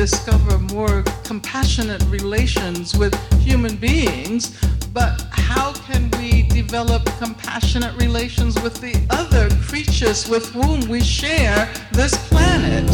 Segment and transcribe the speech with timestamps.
[0.00, 4.58] discover more compassionate relations with human beings,
[4.94, 11.70] but how can we develop compassionate relations with the other creatures with whom we share
[11.92, 12.88] this planet?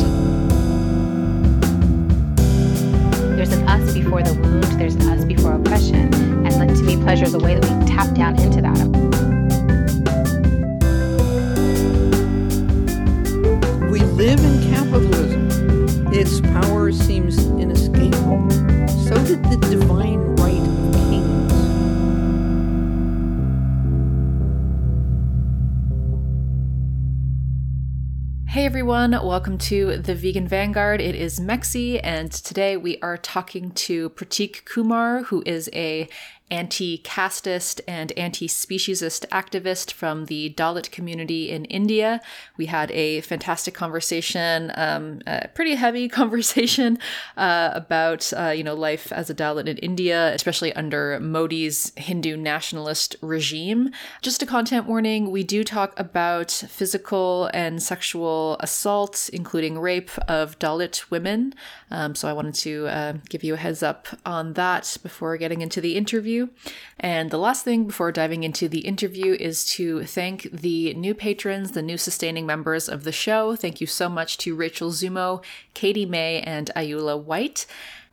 [3.37, 6.13] There's an us before the wound, there's an us before oppression.
[6.45, 8.83] And like, to me, pleasure is a way that we tap down into that.
[13.93, 15.26] We live in capitalism.
[16.29, 18.51] Its power seems inescapable.
[19.07, 21.53] So did the divine right of kings.
[28.49, 31.01] Hey everyone, welcome to the Vegan Vanguard.
[31.01, 36.09] It is Mexie, and today we are talking to Pratik Kumar, who is a
[36.51, 42.21] anti-casteist and anti-speciesist activist from the Dalit community in India.
[42.57, 46.99] We had a fantastic conversation, um, a pretty heavy conversation
[47.37, 52.37] uh, about uh, you know life as a Dalit in India, especially under Modi's Hindu
[52.37, 53.91] nationalist regime.
[54.23, 60.59] Just a content warning: we do talk about physical and sexual assault, including rape of
[60.59, 61.55] Dalit women.
[61.91, 65.61] Um, so I wanted to uh, give you a heads up on that before getting
[65.61, 66.49] into the interview.
[66.99, 71.73] And the last thing before diving into the interview is to thank the new patrons,
[71.73, 73.55] the new sustaining members of the show.
[73.55, 77.67] Thank you so much to Rachel Zumo, Katie May, and Ayula White.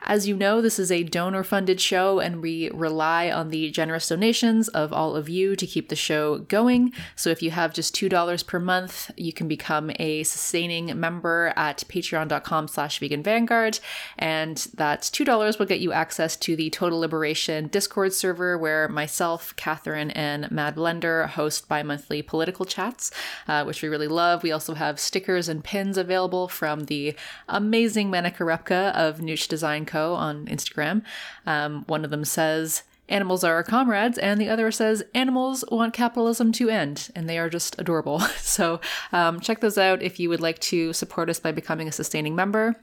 [0.06, 4.10] As you know, this is a donor funded show, and we rely on the generous
[4.10, 6.92] donations of all of you to keep the show going.
[7.16, 11.86] So if you have just $2 per month, you can become a sustaining member at
[11.88, 13.80] patreon.com slash vegan vanguard.
[14.18, 19.56] And that $2 will get you access to the Total Liberation Discord server where myself,
[19.56, 23.10] Catherine, and Mad Blender host bi monthly political chats,
[23.48, 24.44] uh, which we really love.
[24.44, 27.16] We also have stickers and pins available from the
[27.48, 30.16] amazing Manika Repka of Nooch Design Co.
[30.16, 31.04] on Instagram.
[31.46, 35.94] Um, one of them says, Animals are our comrades, and the other says, Animals want
[35.94, 38.22] capitalism to end, and they are just adorable.
[38.54, 38.80] So,
[39.12, 42.36] um, check those out if you would like to support us by becoming a sustaining
[42.36, 42.76] member.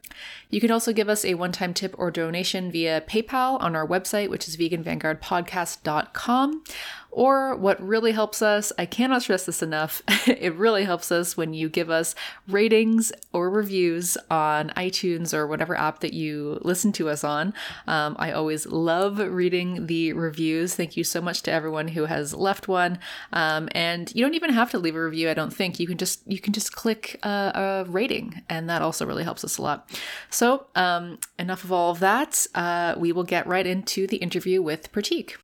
[0.49, 3.87] You can also give us a one time tip or donation via PayPal on our
[3.87, 6.65] website, which is veganvanguardpodcast.com.
[7.12, 11.54] Or what really helps us, I cannot stress this enough, it really helps us when
[11.54, 12.15] you give us
[12.48, 17.53] ratings or reviews on iTunes or whatever app that you listen to us on.
[17.87, 20.75] Um, I always love reading the reviews.
[20.75, 22.98] Thank you so much to everyone who has left one.
[23.32, 25.81] Um, and you don't even have to leave a review, I don't think.
[25.81, 29.44] You can just you can just click a, a rating, and that also really helps
[29.44, 29.91] us a lot.
[30.31, 32.47] So um, enough of all of that.
[32.54, 35.37] Uh, we will get right into the interview with Pratik.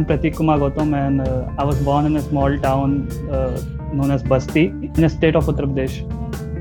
[0.00, 3.60] I'm Pratik Kumar Gautam, and uh, I was born in a small town uh,
[3.92, 5.96] known as Basti in the state of Uttar Pradesh.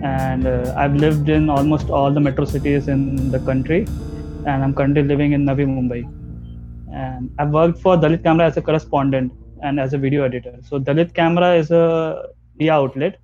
[0.03, 3.87] And uh, I've lived in almost all the metro cities in the country,
[4.45, 6.01] and I'm currently living in Navi Mumbai.
[6.93, 9.31] And I've worked for Dalit Camera as a correspondent
[9.63, 10.57] and as a video editor.
[10.61, 13.21] So Dalit Camera is a media outlet.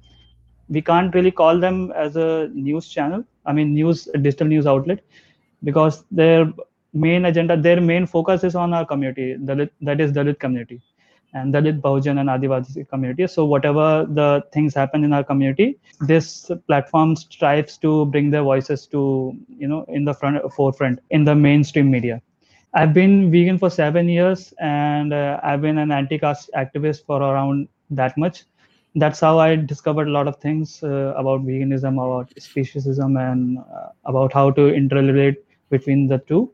[0.70, 3.26] We can't really call them as a news channel.
[3.46, 5.02] I mean, news digital news outlet,
[5.62, 6.54] because they're
[6.96, 10.82] main agenda, their main focus is on our community, Dalit, that is Dalit community
[11.36, 13.28] and Dalit, Bahujan, and Adivasi community.
[13.28, 18.88] So whatever the things happen in our community, this platform strives to bring their voices
[18.88, 22.22] to you know in the front forefront in the mainstream media.
[22.74, 27.68] I've been vegan for seven years, and uh, I've been an anti-caste activist for around
[27.90, 28.44] that much.
[28.96, 33.90] That's how I discovered a lot of things uh, about veganism, about speciesism, and uh,
[34.06, 35.38] about how to interrelate
[35.70, 36.52] between the two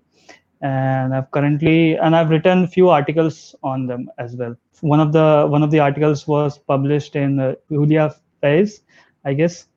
[0.62, 4.56] and I've currently and I've written few articles on them as well.
[4.82, 8.82] One of the one of the articles was published in uh, Julia Faiz,
[9.26, 9.68] I guess.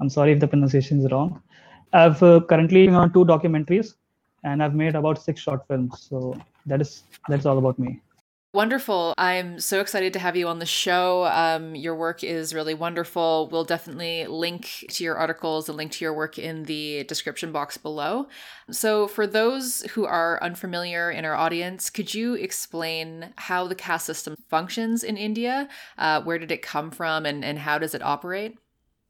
[0.00, 1.42] I'm sorry if the pronunciation is wrong.
[1.92, 3.94] I've uh, currently on two documentaries,
[4.44, 6.06] and I've made about six short films.
[6.08, 8.00] So that is that's all about me.
[8.56, 9.12] Wonderful.
[9.18, 11.26] I'm so excited to have you on the show.
[11.26, 13.50] Um, your work is really wonderful.
[13.52, 17.76] We'll definitely link to your articles and link to your work in the description box
[17.76, 18.28] below.
[18.70, 24.06] So, for those who are unfamiliar in our audience, could you explain how the caste
[24.06, 25.68] system functions in India?
[25.98, 28.56] Uh, where did it come from and, and how does it operate?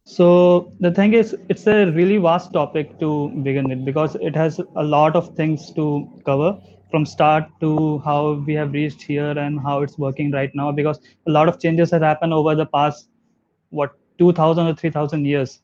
[0.03, 4.59] So the thing is, it's a really vast topic to begin with because it has
[4.75, 6.59] a lot of things to cover
[6.91, 11.01] from start to how we have reached here and how it's working right now because
[11.27, 13.09] a lot of changes have happened over the past
[13.71, 15.61] what 2000 or 3000 years.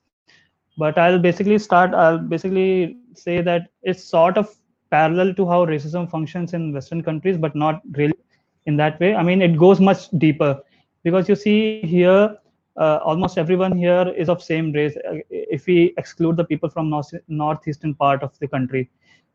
[0.78, 4.54] But i'll basically start i'll basically say that it's sort of
[4.90, 8.14] parallel to how racism functions in western countries but not really
[8.66, 9.14] in that way.
[9.14, 10.60] I mean it goes much deeper
[11.04, 12.36] because you see here
[12.76, 16.88] uh, almost everyone here is of same race uh, if we exclude the people from
[16.88, 18.88] north northeastern part of the country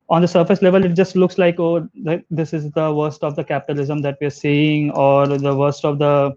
[0.09, 1.88] on the surface level it just looks like oh
[2.30, 6.36] this is the worst of the capitalism that we're seeing or the worst of the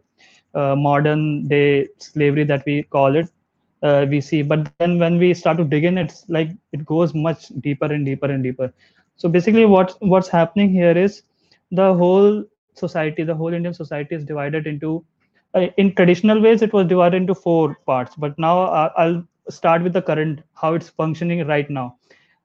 [0.54, 3.28] uh, modern day slavery that we call it
[3.82, 4.42] uh, we see.
[4.42, 8.04] But then when we start to dig in it's like it goes much deeper and
[8.04, 8.72] deeper and deeper.
[9.16, 11.22] So basically what what's happening here is
[11.70, 12.44] the whole
[12.74, 15.04] society the whole indian society is divided into
[15.54, 18.14] uh, in traditional ways it was divided into four parts.
[18.16, 21.96] But now uh, i'll start with the current how it's functioning right now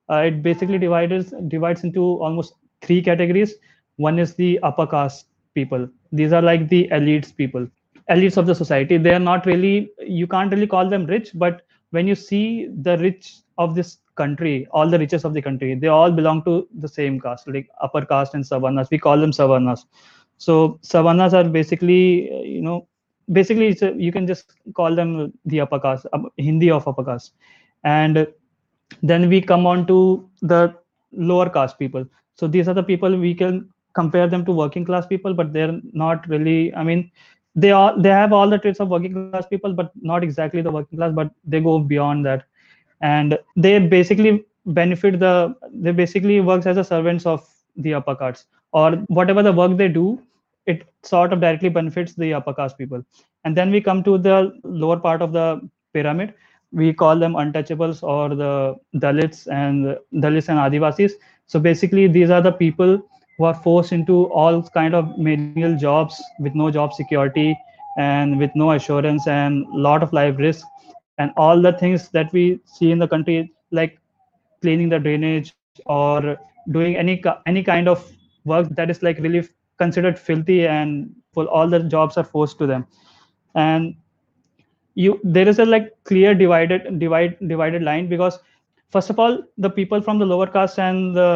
[0.10, 3.56] Uh, it basically divides divides into almost three categories.
[3.98, 5.88] One is the upper caste people.
[6.12, 7.68] These are like the elites people
[8.10, 8.98] elites of the society.
[8.98, 11.62] They are not really you can't really call them rich but
[11.92, 15.88] when you see the rich of this country all the riches of the country they
[15.88, 18.90] all belong to the same caste like upper caste and savarnas.
[18.92, 19.86] We call them savarnas.
[20.38, 22.88] So savarnas are basically you know
[23.31, 27.34] basically a, you can just call them the upper caste uh, hindi of upper caste.
[27.84, 28.28] And
[29.02, 30.74] then we come on to the
[31.12, 32.06] lower caste people.
[32.36, 35.80] So these are the people we can compare them to working class people but they're
[35.94, 37.10] not really i mean
[37.56, 40.72] they are they have all the traits of working class people but not exactly the
[40.72, 42.44] working class but they go beyond that.
[43.02, 47.48] And they basically benefit the they basically works as a servants of
[47.78, 50.22] the upper caste or whatever the work they do
[50.66, 53.04] it sort of directly benefits the upper caste people.
[53.44, 56.34] And then we come to the lower part of the pyramid
[56.72, 61.14] we call them untouchables or the dalits and dalits and adivasis.
[61.46, 63.02] So basically these are the people
[63.38, 67.58] who are forced into all kind of menial jobs with no job security
[67.98, 70.66] and with no assurance and lot of life risk.
[71.18, 74.00] And all the things that we see in the country like
[74.62, 75.54] cleaning the drainage
[75.86, 76.38] or
[76.72, 78.12] doing any any kind of
[78.46, 79.48] work that is like really
[79.78, 82.86] considered filthy and all the jobs are forced to them.
[83.56, 83.96] And
[84.96, 88.40] you there is a like clear divided divide divided line because
[88.90, 91.30] first of all the people from the lower caste and the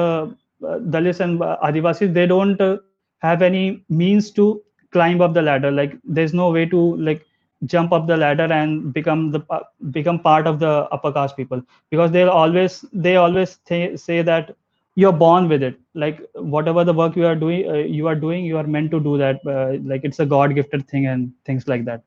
[0.68, 2.78] uh, dalits and uh, adivasis they don't uh,
[3.20, 4.62] have any means to
[4.92, 5.72] climb up the ladder.
[5.72, 7.26] Like there's no way to like
[7.66, 9.60] jump up the ladder and become the uh,
[9.92, 14.56] become part of the upper caste people because they'll always they always th- say that
[14.96, 15.80] you're born with it.
[15.94, 19.00] Like whatever the work you are doing uh, you are doing you are meant to
[19.00, 22.04] do that uh, like it's a god gifted thing and things like that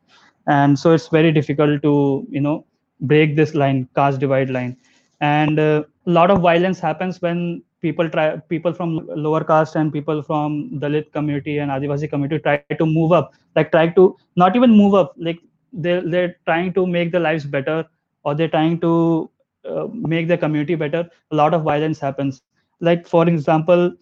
[0.47, 2.65] and so it's very difficult to you know
[3.01, 4.77] break this line caste divide line.
[5.21, 10.23] And a lot of violence happens when people try people from lower caste and people
[10.23, 14.59] from dalit community and adivasi community try to move up like try to not even
[14.61, 15.39] move up like
[15.73, 17.85] they're, they're trying to make their lives better
[18.25, 19.31] or they're trying to
[19.69, 21.09] uh, make their community better.
[21.31, 22.43] A lot of violence happens.
[22.81, 23.93] Like for example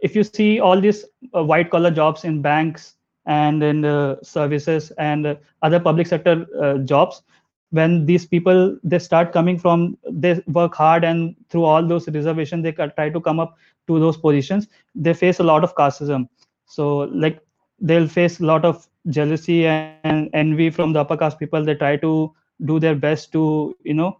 [0.00, 1.04] if you see all these
[1.34, 2.94] uh, white collar jobs in banks
[3.28, 7.22] and in the services and other public sector uh, jobs
[7.70, 12.62] when these people they start coming from they work hard and through all those reservations
[12.62, 16.28] they try to come up to those positions they face a lot of casteism.
[16.66, 17.40] So like
[17.80, 21.64] they'll face a lot of jealousy and envy from the upper caste people.
[21.64, 22.06] They try to
[22.38, 24.18] do their best to you know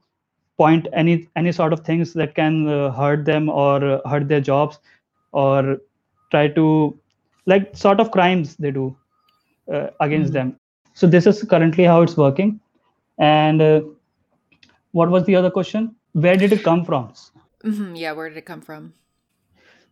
[0.57, 4.41] point any any sort of things that can uh, hurt them or uh, hurt their
[4.41, 4.79] jobs
[5.33, 5.79] or
[6.31, 6.99] try to
[7.47, 8.97] like sort of crimes they do
[9.73, 10.51] uh, against mm-hmm.
[10.51, 10.61] them.
[10.95, 12.61] So this is currently how it's working.
[13.19, 13.81] And uh,
[14.93, 15.95] what was the other question?
[16.13, 17.13] Where did it come from?
[17.65, 17.97] Mm-hmm.
[17.97, 18.93] yeah where did it come from?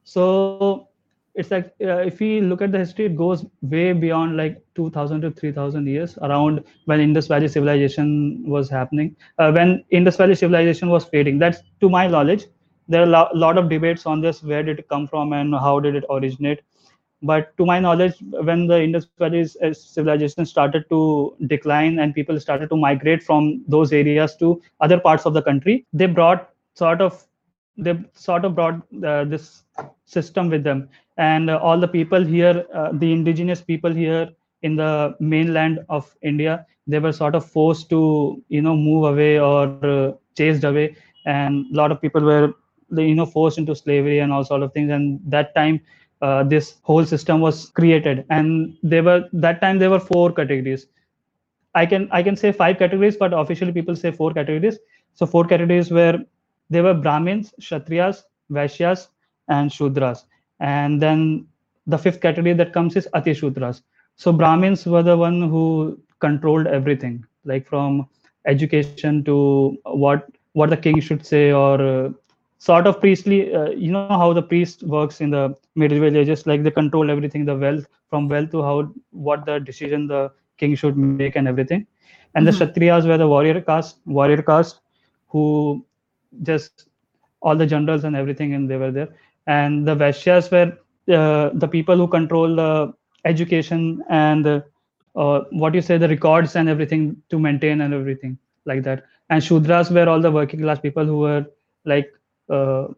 [0.04, 0.88] So
[1.34, 5.20] it's like uh, if we look at the history it goes way beyond like 2000
[5.22, 10.88] to 3000 years around when indus valley civilization was happening uh, when indus valley civilization
[10.88, 11.38] was fading.
[11.38, 12.46] That's to my knowledge
[12.88, 15.54] there are a lo- lot of debates on this where did it come from and
[15.54, 16.60] how did it originate
[17.22, 22.38] but to my knowledge when the indus valley uh, civilization started to decline and people
[22.38, 27.00] started to migrate from those areas to other parts of the country they brought sort
[27.00, 27.26] of
[27.78, 29.64] they sort of brought uh, this
[30.04, 30.88] system with them.
[31.18, 34.28] And uh, all the people here uh, the indigenous people here
[34.62, 39.38] in the mainland of india they were sort of forced to you know move away
[39.38, 40.96] or uh, chased away.
[41.26, 42.54] And a lot of people were
[42.96, 44.90] you know forced into slavery and all sort of things.
[44.90, 45.80] And that time
[46.22, 48.24] uh, this whole system was created.
[48.30, 50.86] And there were that time there were four categories.
[51.74, 54.78] I can i can say five categories but officially people say four categories.
[55.14, 56.18] So four categories were
[56.70, 59.08] there were brahmins kshatriyas vaishyas
[59.48, 60.24] and shudras.
[60.60, 61.46] And then
[61.86, 63.82] the fifth category that comes is ati shudras.
[64.16, 68.08] So brahmins were the one who controlled everything like from
[68.46, 72.08] education to what what the king should say or uh,
[72.58, 76.62] sort of priestly uh, you know how the priest works in the medieval ages like
[76.62, 80.96] they control everything the wealth from wealth to how what the decision the king should
[80.96, 81.86] make and everything.
[82.34, 82.58] And mm-hmm.
[82.58, 84.80] the kshatriyas were the warrior caste warrior caste
[85.28, 85.84] who
[86.42, 86.88] just
[87.42, 89.08] all the generals and everything and they were there.
[89.46, 90.72] And the vaishyas were
[91.14, 92.92] uh, the people who control the
[93.24, 98.82] education and uh, what you say the records and everything to maintain and everything like
[98.82, 99.04] that.
[99.30, 101.46] And shudras were all the working class people who were
[101.84, 102.12] like
[102.50, 102.88] uh,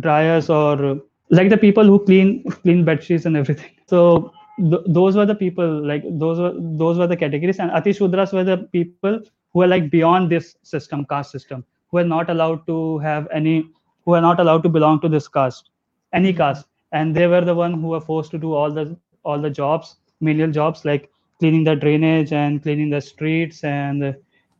[0.00, 3.70] dryers or like the people who clean clean bed sheets and everything.
[3.86, 7.58] So th- those were the people like those were those were the categories.
[7.58, 9.20] And ati shudras were the people
[9.52, 13.68] who are like beyond this system caste system who are not allowed to have any
[14.04, 15.70] who are not allowed to belong to this caste
[16.12, 16.66] any caste.
[16.92, 19.96] And they were the one who were forced to do all the all the jobs
[20.20, 24.14] menial jobs like cleaning the drainage and cleaning the streets and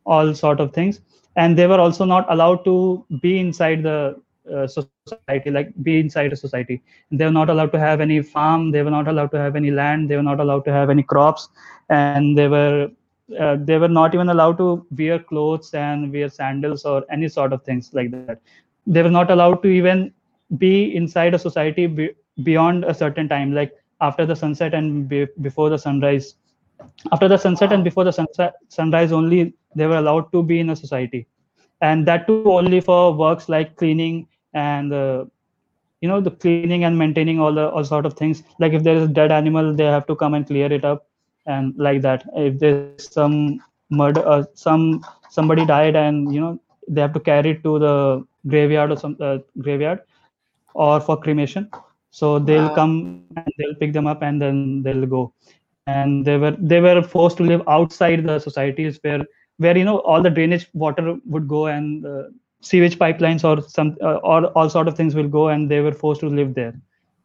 [0.05, 1.01] all sort of things.
[1.37, 4.21] And they were also not allowed to be inside the
[4.55, 6.55] uh, society like be inside a society.
[6.85, 9.71] They were not allowed to have any farm they were not allowed to have any
[9.71, 11.49] land they were not allowed to have any crops
[11.89, 12.89] and they were
[13.41, 17.53] uh, they were not even allowed to wear clothes and wear sandals or any sort
[17.53, 18.29] of things like that.
[18.87, 20.13] They were not allowed to even
[20.59, 22.11] be inside a society be,
[22.43, 26.37] beyond a certain time like after the sunset and be, before the sunrise.
[27.11, 30.71] After the sunset and before the sunset sunrise only they were allowed to be in
[30.71, 31.27] a society.
[31.81, 35.25] And that too only for works like cleaning and uh,
[36.01, 38.43] you know the cleaning and maintaining all the all sort of things.
[38.59, 41.07] Like if there is a dead animal they have to come and clear it up
[41.47, 42.25] and like that.
[42.35, 43.61] If there's some
[43.91, 47.95] murder uh, some somebody died and you know they have to carry it to the
[48.49, 50.01] graveyard or some uh, graveyard
[50.75, 51.71] or for cremation.
[52.11, 52.75] So they'll wow.
[52.75, 55.33] come and they'll pick them up and then they'll go.
[55.87, 59.25] And they were they were forced to live outside the societies where
[59.59, 62.25] where you know all the drainage water would go and uh,
[62.61, 65.93] sewage pipelines or some uh, or all sort of things will go and they were
[65.93, 66.75] forced to live there.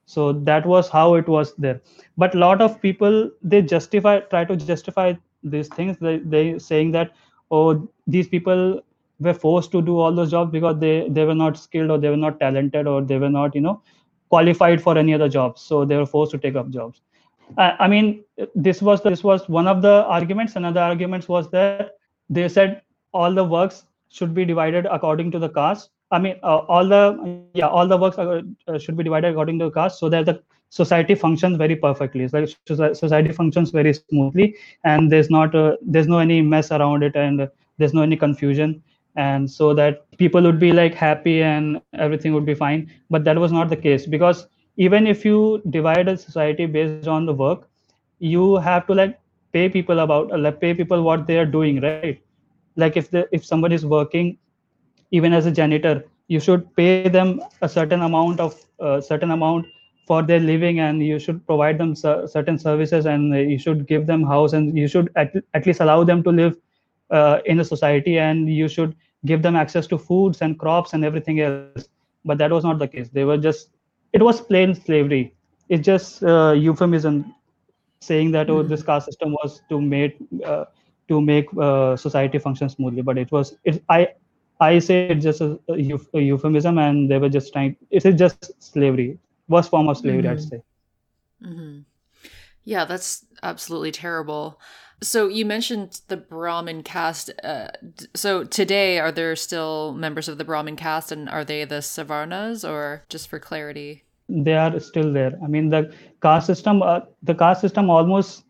[0.06, 1.82] So that was how it was there.
[2.18, 5.98] But a lot of people they justify try to justify these things.
[6.00, 7.12] They, they saying that
[7.50, 8.82] oh these people
[9.20, 12.10] were forced to do all those jobs because they they were not skilled or they
[12.10, 13.82] were not talented or they were not you know
[14.30, 15.62] qualified for any other jobs.
[15.62, 17.02] So they were forced to take up jobs.
[17.58, 18.24] Uh, i mean
[18.56, 20.56] this was this was one of the arguments.
[20.56, 21.96] Another arguments was that
[22.30, 22.82] they said
[23.14, 25.92] all the works should be divided according to the caste.
[26.12, 27.04] I mean, uh, all the
[27.54, 30.26] yeah, all the works are, uh, should be divided according to the caste, so that
[30.26, 32.24] the society functions very perfectly.
[32.24, 32.50] It's like
[32.96, 37.48] society functions very smoothly, and there's not uh, there's no any mess around it, and
[37.78, 38.82] there's no any confusion,
[39.16, 42.90] and so that people would be like happy and everything would be fine.
[43.10, 47.14] But that was not the case because even if you divide a society based on
[47.26, 47.70] the work,
[48.20, 49.20] you have to like
[49.54, 52.22] pay people about like pay people what they are doing, right?
[52.76, 54.38] Like if the if someone is working
[55.12, 59.66] even as a janitor you should pay them a certain amount of uh, certain amount
[60.08, 64.24] for their living and you should provide them certain services and you should give them
[64.24, 66.56] house and you should at, at least allow them to live
[67.12, 71.06] uh, in a society and you should give them access to foods and crops and
[71.06, 71.88] everything else.
[72.26, 73.10] But that was not the case.
[73.10, 73.70] They were just
[74.14, 75.34] it was plain slavery.
[75.70, 77.34] It's just uh, euphemism
[78.02, 80.66] saying that oh this caste system was to make uh,
[81.08, 84.08] to make uh, society function smoothly but it was it i
[84.60, 88.52] i say it's just a, a, euphemism and they were just trying it is just
[88.62, 89.18] slavery
[89.48, 90.32] worst form of slavery mm-hmm.
[90.32, 90.62] i'd say
[91.44, 91.80] mm-hmm.
[92.64, 94.60] yeah that's absolutely terrible
[95.04, 97.68] so you mentioned the brahmin caste uh,
[98.14, 102.68] so today are there still members of the brahmin caste and are they the savarnas
[102.68, 107.36] or just for clarity they are still there i mean the caste system uh, the
[107.36, 108.44] caste system almost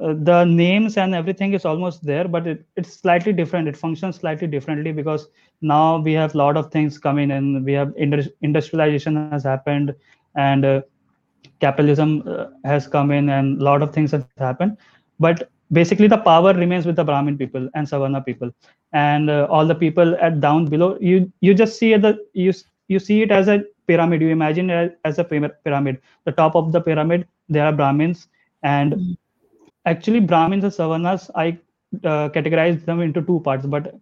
[0.00, 3.68] uh, the names and everything is almost there but it, it's slightly different.
[3.68, 5.28] It functions slightly differently because
[5.60, 7.64] now we have a lot of things coming in.
[7.64, 7.92] We have
[8.42, 9.80] industrialization has happened
[10.20, 10.66] and uh,
[11.60, 14.58] capitalism uh, has come in and a lot of things have happened.
[15.00, 18.50] But basically the power remains with the brahmin people and savarna people.
[18.92, 22.52] And uh, all the people at down below you you just see the you
[22.88, 24.20] you see it as a pyramid.
[24.20, 25.98] You imagine it as a pyramid.
[26.24, 28.28] The top of the pyramid there are brahmins
[28.62, 29.25] and mm-hmm
[29.92, 31.48] actually brahmins and savarnas i
[32.10, 33.94] uh, categorize them into two parts but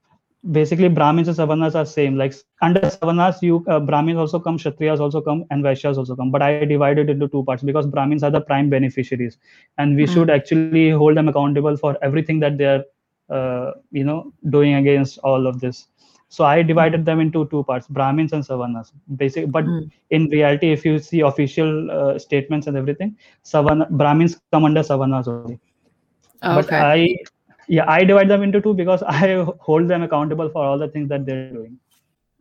[0.53, 2.17] basically brahmins and savarnas are same.
[2.17, 6.31] Like under savarnas you uh, brahmins also come kshatriyas also come and vaishyas also come.
[6.31, 9.39] But i divide it into two parts because brahmins are the prime beneficiaries.
[9.79, 10.13] And we mm.
[10.13, 12.85] should actually hold them accountable for everything that they are
[13.31, 15.89] uh, you know doing against all of this.
[16.29, 19.89] So i divided them into two parts brahmins and savarnas basic but mm.
[20.11, 25.29] in reality if you see official uh, statements and everything savarna brahmins come under savarnas
[25.29, 25.61] only
[26.45, 26.61] okay.
[26.61, 27.17] but i
[27.69, 31.09] yeah i divide them into two because i hold them accountable for all the things
[31.09, 31.79] that they're doing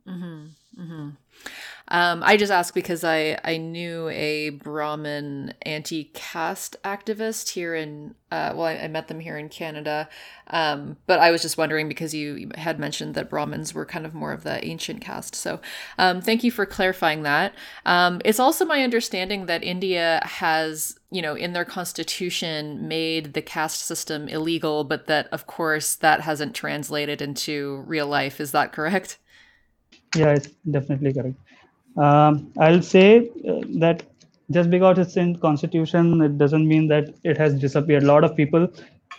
[0.06, 0.82] Mm-hmm.
[0.82, 1.08] Mm-hmm.
[1.88, 8.52] Um, I just ask because I I knew a Brahmin anti-caste activist here in uh,
[8.54, 10.08] well I, I, met them here in Canada,
[10.46, 14.14] um, but I was just wondering because you had mentioned that Brahmins were kind of
[14.14, 15.34] more of the ancient caste.
[15.34, 15.60] So
[15.98, 17.54] um, thank you for clarifying that.
[17.84, 23.42] Um, it's also my understanding that India has you know in their constitution made the
[23.42, 28.40] caste system illegal, but that of course that hasn't translated into real life.
[28.40, 29.18] Is that correct?
[30.16, 31.38] Yeah, it's definitely correct.
[31.96, 34.02] Um, I'll say uh, that
[34.50, 38.02] just because it's in constitution, it doesn't mean that it has disappeared.
[38.02, 38.68] A lot of people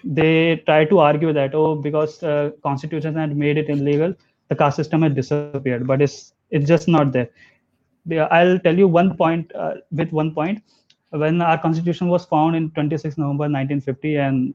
[0.03, 4.13] they try to argue that oh, because uh, constitution had made it illegal,
[4.49, 5.87] the caste system had disappeared.
[5.87, 7.29] But it's it's just not there.
[8.31, 10.61] I'll tell you one point uh, with one point.
[11.17, 14.53] When our constitution was found in 26 November 1950 and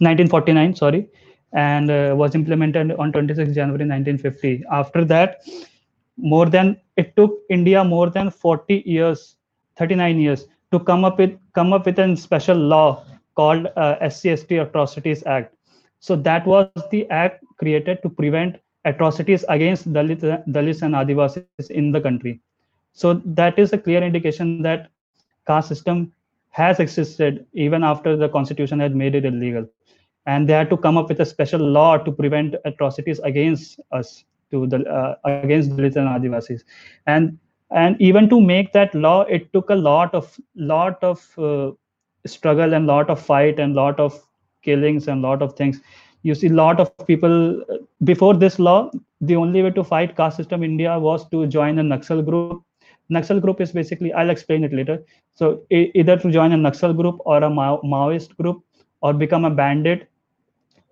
[0.00, 1.08] 1949, uh, sorry,
[1.52, 4.64] and uh, was implemented on 26 January 1950.
[4.70, 5.40] After that,
[6.16, 9.36] more than it took India more than 40 years,
[9.76, 14.62] 39 years to come up with come up with a special law called uh, SCST
[14.62, 15.54] Atrocities Act.
[16.00, 21.92] So that was the act created to prevent atrocities against Dalit, Dalits and Adivasis in
[21.92, 22.40] the country.
[22.92, 24.90] So that is a clear indication that
[25.48, 26.12] caste system
[26.50, 29.66] has existed even after the constitution had made it illegal.
[30.26, 34.24] And they had to come up with a special law to prevent atrocities against us
[34.50, 36.64] to the uh, against Dalits and Adivasis,
[37.06, 37.38] and
[37.70, 41.70] and even to make that law, it took a lot of lot of uh,
[42.26, 44.20] struggle and lot of fight and lot of
[44.62, 45.80] killings and lot of things.
[46.22, 47.62] You see, lot of people
[48.04, 48.90] before this law,
[49.20, 52.62] the only way to fight caste system in India was to join a Naxal group.
[53.10, 55.02] Naxal group is basically I'll explain it later.
[55.34, 58.62] So either to join a Naxal group or a Mao- Maoist group
[59.02, 60.08] or become a bandit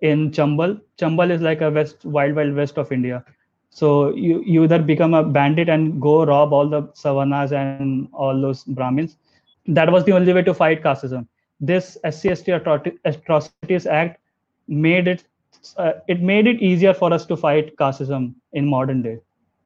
[0.01, 0.79] in Chambal.
[0.99, 3.23] Chambal is like a west wild wild west of India.
[3.69, 8.23] So you, you either become a bandit and go rob all the savarnas and all
[8.29, 9.01] those Brahmins.
[9.53, 11.27] That was the only way to fight casteism.
[11.59, 12.49] This SCST
[13.05, 14.19] Atrocities Act
[14.67, 15.23] made it
[15.77, 19.17] uh, it made it easier for us to fight casteism in modern day.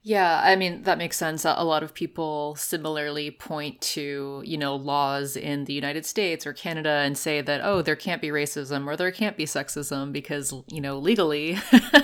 [0.04, 1.46] Yeah, I mean, that makes sense.
[1.46, 6.54] A lot of people similarly point to, you know, laws in the United States or
[6.54, 10.56] Canada and say that, oh, there can't be racism or there can't be sexism because,
[10.68, 11.60] you know, legally.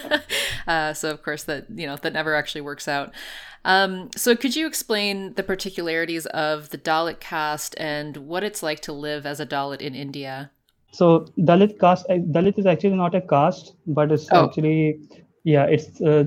[0.67, 3.15] uh, so, of course, that, you know, that never actually works out.
[3.65, 8.79] Um, so, could you explain the particularities of the Dalit caste and what it's like
[8.81, 10.51] to live as a Dalit in India?
[10.91, 14.45] So, Dalit caste, Dalit is actually not a caste, but it's oh.
[14.45, 14.99] actually,
[15.43, 15.99] yeah, it's.
[15.99, 16.25] Uh,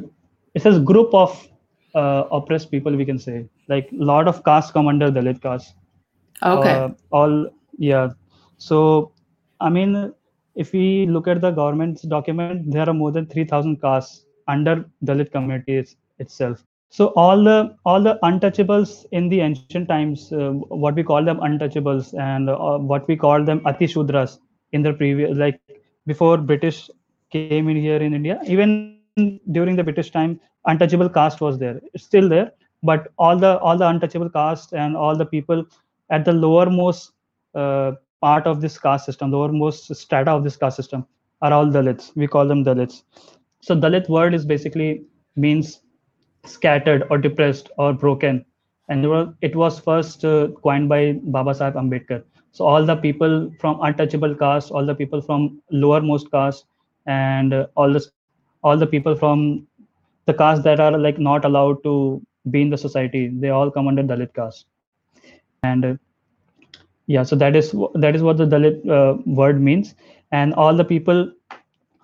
[0.55, 1.49] it's a group of
[1.95, 3.47] uh, oppressed people we can say.
[3.69, 5.75] Like a lot of castes come under dalit caste.
[6.43, 6.71] Okay.
[6.71, 8.11] Uh, all yeah.
[8.59, 9.13] So
[9.61, 10.13] i mean
[10.55, 15.31] if we look at the government's document there are more than 3000 castes under dalit
[15.33, 16.65] communities itself.
[16.89, 20.51] So all the all the untouchables in the ancient times uh,
[20.85, 24.39] what we call them untouchables and uh, what we call them atishudras
[24.73, 25.61] in the previous like
[26.07, 26.79] before british
[27.31, 28.71] came in here in india even
[29.57, 31.81] during the british time untouchable caste was there.
[31.95, 35.65] It's still there but all the all the untouchable caste and all the people
[36.11, 37.13] at the lowermost
[37.55, 41.07] uh, part of this caste system lowermost strata of this caste system
[41.43, 42.15] are all dalits.
[42.17, 43.03] We call them dalits.
[43.61, 45.05] So dalit word is basically
[45.37, 45.81] means
[46.45, 48.45] scattered or depressed or broken.
[48.89, 49.05] And
[49.41, 52.25] it was first uh, coined by baba sahib ambedkar.
[52.53, 56.65] So all the people from untouchable caste all the people from lowermost caste
[57.07, 58.05] and uh, all the
[58.63, 59.67] all the people from
[60.31, 62.23] the castes that are like not allowed to
[62.55, 64.67] be in the society they all come under dalit caste.
[65.63, 65.95] And uh,
[67.07, 69.95] yeah so that is that is what the dalit uh, word means.
[70.33, 71.31] And all the people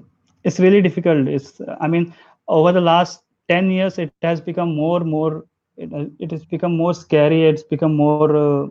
[0.44, 1.28] it's really difficult.
[1.28, 2.12] It's i mean
[2.48, 5.44] over the last 10 years it has become more more
[5.76, 7.44] it, it has become more scary.
[7.44, 8.68] It's become more uh,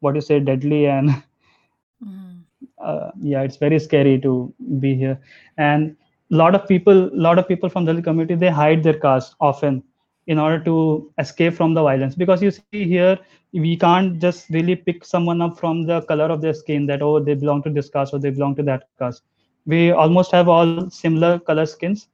[0.00, 1.10] what you say deadly and
[2.06, 2.40] mm.
[2.82, 5.18] uh, yeah it's very scary to be here.
[5.58, 5.96] And
[6.30, 9.34] a lot of people a lot of people from the community they hide their caste
[9.40, 9.82] often
[10.26, 12.14] in order to escape from the violence.
[12.14, 13.18] Because you see here
[13.52, 17.18] we can't just really pick someone up from the color of their skin that oh
[17.20, 19.22] they belong to this caste or they belong to that caste
[19.66, 22.08] we almost have all similar color skins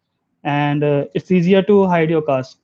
[0.45, 2.59] and uh, it's easier to hide your caste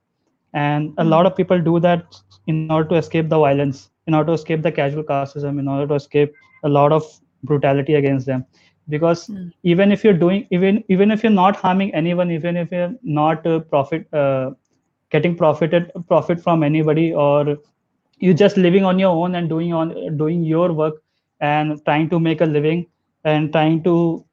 [0.54, 2.04] and a lot of people do that
[2.46, 5.86] in order to escape the violence in order to escape the casual casteism in order
[5.86, 6.32] to escape
[6.64, 7.02] a lot of
[7.42, 8.44] brutality against them.
[8.88, 9.50] Because Mm.
[9.62, 13.46] even if you're doing even even if you're not harming anyone even if you're not
[13.46, 14.50] uh, profit uh,
[15.10, 17.56] getting profited profit from anybody or
[18.18, 20.94] you're just living on your own and doing on doing your work
[21.40, 22.86] and trying to make a living
[23.24, 24.24] and trying to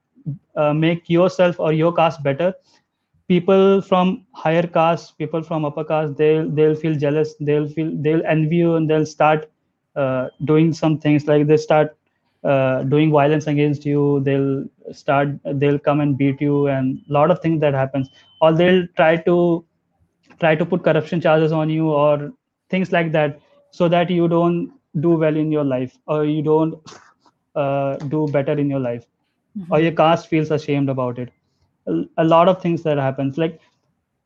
[0.55, 2.53] uh, make yourself or your caste better.
[3.27, 8.23] People from higher caste people from upper caste they'll they'll feel jealous they'll feel they'll
[8.25, 9.49] envy you and they'll start
[9.95, 11.27] uh, doing some things.
[11.27, 11.95] Like they start
[12.43, 17.31] uh, doing violence against you they'll start they'll come and beat you and a lot
[17.31, 18.09] of things that happens.
[18.41, 19.65] Or they'll try to
[20.39, 22.31] try to put corruption charges on you or
[22.69, 23.39] things like that
[23.71, 26.75] so that you don't do well in your life or you don't
[27.55, 29.05] uh, do better in your life
[29.69, 31.29] or your caste feels ashamed about it.
[31.87, 33.37] A, a lot of things that happens.
[33.37, 33.59] Like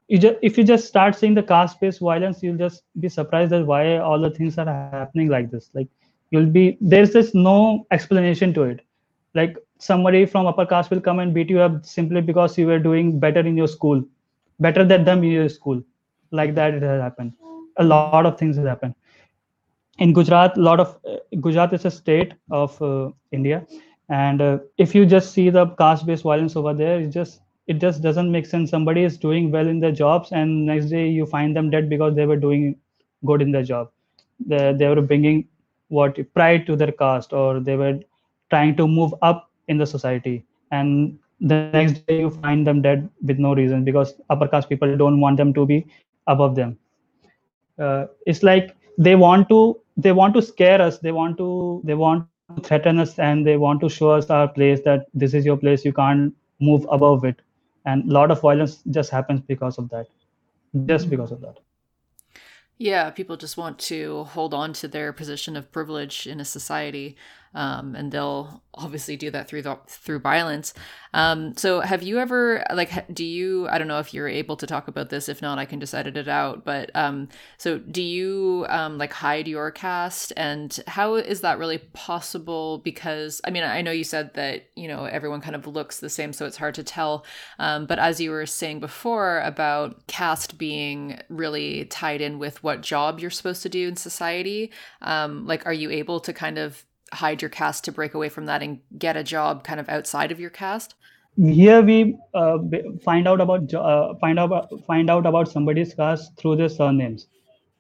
[0.08, 3.54] you just if you just start seeing the caste based violence you'll just be surprised
[3.54, 5.48] at why all the things are happening like this.
[5.52, 5.66] Like
[6.08, 8.70] you'll be there's just no explanation to it.
[9.24, 12.80] Like somebody from upper caste will come and beat you up simply because you were
[12.80, 14.04] doing better in your school
[14.60, 15.82] better than them in your school.
[16.32, 17.34] Like that it has happened.
[17.78, 18.76] A lot of things have happened.
[19.86, 23.60] In gujarat a lot of uh, gujarat is a state of uh, india
[24.10, 27.80] and uh, if you just see the caste based violence over there it just it
[27.80, 28.70] just doesn't make sense.
[28.70, 32.16] Somebody is doing well in their jobs and next day you find them dead because
[32.16, 32.76] they were doing
[33.26, 33.90] good in their job.
[34.46, 35.48] They, they were bringing
[35.88, 38.00] what pride to their caste or they were
[38.50, 40.46] trying to move up in the society.
[40.72, 44.96] And the next day you find them dead with no reason because upper caste people
[44.96, 45.86] don't want them to be
[46.28, 46.78] above them.
[47.80, 51.00] Uh, it's like they want to they want to scare us.
[51.00, 52.28] They want to they want
[52.64, 55.84] threaten us and they want to show us our place that this is your place
[55.84, 57.42] you can't move above it.
[57.86, 60.08] And a lot of violence just happens because of that.
[60.86, 61.58] Just because of that.
[62.78, 67.16] Yeah, people just want to hold on to their position of privilege in a society,
[67.56, 70.74] um, and they'll obviously do that through the, through violence.
[71.14, 73.68] Um, so, have you ever like do you?
[73.70, 75.30] I don't know if you're able to talk about this.
[75.30, 76.66] If not, I can just edit it out.
[76.66, 81.78] But um, so, do you um, like hide your caste, and how is that really
[81.78, 82.80] possible?
[82.80, 86.10] Because I mean, I know you said that you know everyone kind of looks the
[86.10, 87.26] same, so it's hard to tell.
[87.58, 92.82] Um, but as you were saying before about caste being really tied in with what
[92.82, 96.84] job you're supposed to do in society, um, like are you able to kind of
[97.14, 100.32] hide your caste to break away from that and get a job kind of outside
[100.32, 100.96] of your caste?
[101.38, 102.58] here we uh,
[103.04, 107.28] find out about uh, find out find out about somebody's caste through their surnames.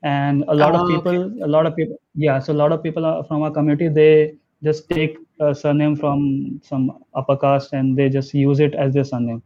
[0.03, 2.83] And a lot Oh, of people a lot of people yeah so a lot of
[2.83, 7.97] people are from our community they just take a surname from some upper caste and
[7.97, 9.41] they just use it as their surname.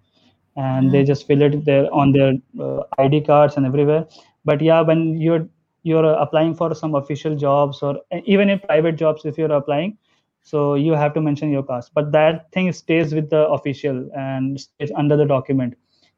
[0.55, 4.07] And they just fill it there on their uh, id cards and everywhere.
[4.45, 5.47] But yeah when you're
[5.89, 7.93] you're uh, applying for some official jobs or
[8.35, 9.97] even in private jobs if you're applying
[10.43, 14.59] so you have to mention your caste but that thing stays with the official and
[14.59, 15.75] stays under the document.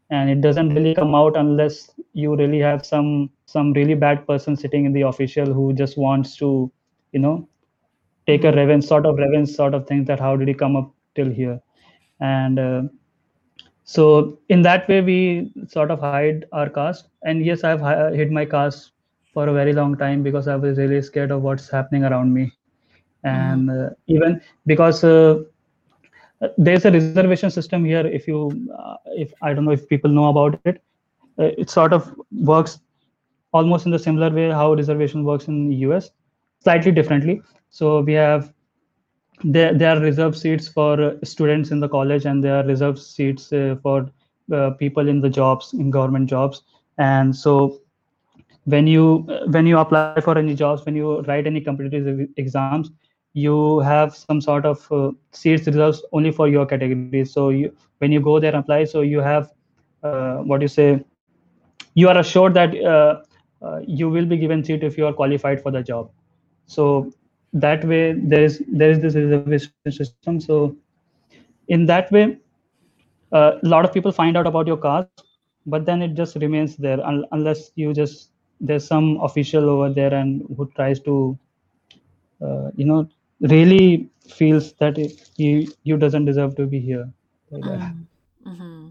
[0.10, 4.57] And it doesn't really come out unless you really have some some really bad person
[4.57, 6.69] sitting in the official who just wants to
[7.13, 7.47] you know
[8.27, 8.60] take a mm-hmm.
[8.60, 11.62] revenge sort of revenge sort of thing that how did he come up till here?
[12.19, 12.81] And uh,
[13.86, 17.07] so in that way we sort of hide our caste.
[17.23, 18.91] And yes i've hi- hid my caste
[19.34, 22.52] for a very long time because i was really scared of what's happening around me.
[23.24, 25.44] And uh, even because uh,
[26.58, 30.30] there's a reservation system here if you uh, if i don't know if people know
[30.30, 30.82] about it.
[31.39, 32.80] Uh, it sort of works
[33.54, 36.10] almost in the similar way how reservation works in the us
[36.63, 37.41] slightly differently.
[37.70, 38.54] So we have
[39.44, 43.52] there, there are reserved seats for students in the college and there are reserved seats
[43.54, 44.10] uh, for
[44.54, 46.63] uh, people in the jobs in government jobs.
[46.98, 47.82] And so
[48.65, 52.89] when you when you apply for any jobs when you write any competitive exams
[53.34, 58.12] you have some sort of uh, seats reserved only for your category so you when
[58.12, 59.50] you go there and apply so you have
[60.04, 61.00] uh, what you say
[61.95, 63.21] you are assured that uh,
[63.65, 66.10] uh, you will be given seat if you are qualified for the job.
[66.67, 67.12] So
[67.54, 70.15] that way there is there is this reservation system.
[70.17, 70.52] So
[71.50, 72.38] in that way
[73.34, 75.24] uh, a lot of people find out about your caste
[75.65, 78.31] but then it just remains there un- unless you just
[78.62, 81.38] there's some official over there and who tries to
[82.41, 83.10] uh, you know
[83.41, 87.12] really feels that it, you you doesn't deserve to be here
[87.50, 87.93] like that.
[88.45, 88.89] Mm-hmm.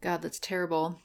[0.00, 1.00] God, that's terrible.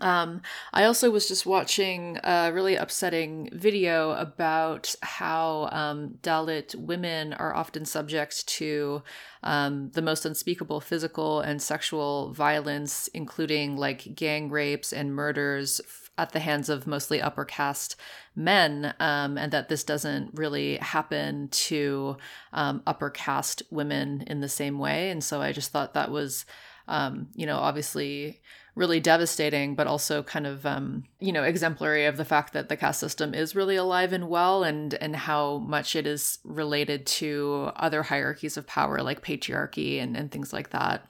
[0.00, 7.32] Um, I also was just watching a really upsetting video about how um, Dalit women
[7.32, 9.02] are often subject to
[9.42, 15.80] um, the most unspeakable physical and sexual violence, including like gang rapes and murders
[16.16, 17.96] at the hands of mostly upper caste
[18.36, 22.16] men, um, and that this doesn't really happen to
[22.52, 25.10] um, upper caste women in the same way.
[25.10, 26.46] And so I just thought that was,
[26.86, 28.40] um, you know, obviously
[28.74, 32.76] really devastating, but also kind of um, you know exemplary of the fact that the
[32.76, 37.70] caste system is really alive and well, and and how much it is related to
[37.76, 41.06] other hierarchies of power like patriarchy and, and things like that.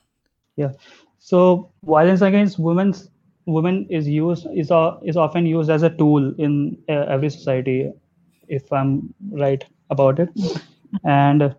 [0.56, 0.72] Yeah.
[1.18, 2.94] So violence against women
[3.46, 7.90] women is used is uh, is often used as a tool in uh, every society,
[8.48, 10.28] if I'm right about it.
[11.04, 11.54] and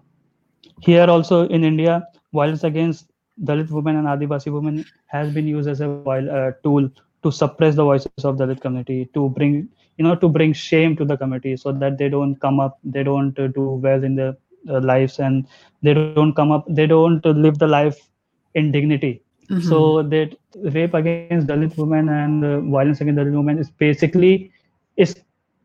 [0.82, 3.12] here also in India, violence against
[3.43, 6.89] Dalit women and Adivasi women has been used as a uh, tool
[7.24, 9.67] to suppress the voices of Dalit community, to bring
[9.98, 13.04] you know to bring shame to the community, so that they don't come up, they
[13.04, 14.38] don't uh, do well in their
[14.69, 15.48] uh, lives, and
[15.82, 18.10] they don't come up, they don't live the life
[18.54, 19.21] in dignity.
[19.50, 19.67] Mm-hmm.
[19.67, 24.52] So that rape against Dalit women and uh, violence against Dalit women is basically
[24.98, 25.15] is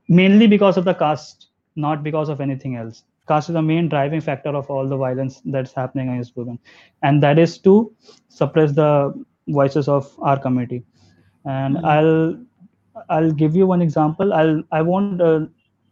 [0.09, 4.22] mainly because of the caste, not because of anything else caste is the main driving
[4.28, 6.58] factor of all the violence that's happening against women.
[7.02, 7.74] And that is to
[8.28, 8.92] suppress the
[9.48, 10.82] voices of our community.
[11.44, 11.92] And mm-hmm.
[11.94, 12.16] i'll
[13.16, 14.32] i'll give you one example.
[14.40, 15.40] I'll i won't uh,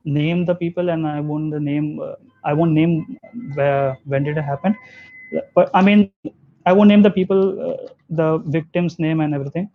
[0.05, 2.95] name the people and i won't name uh, i won't name
[3.55, 4.77] where when did it happen.
[5.55, 6.11] But i mean
[6.67, 7.77] i won't name the people uh,
[8.21, 9.71] the victim's name and everything.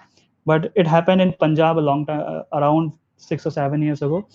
[0.45, 4.27] But it happened in punjab a long time uh, around 6 or 7 years ago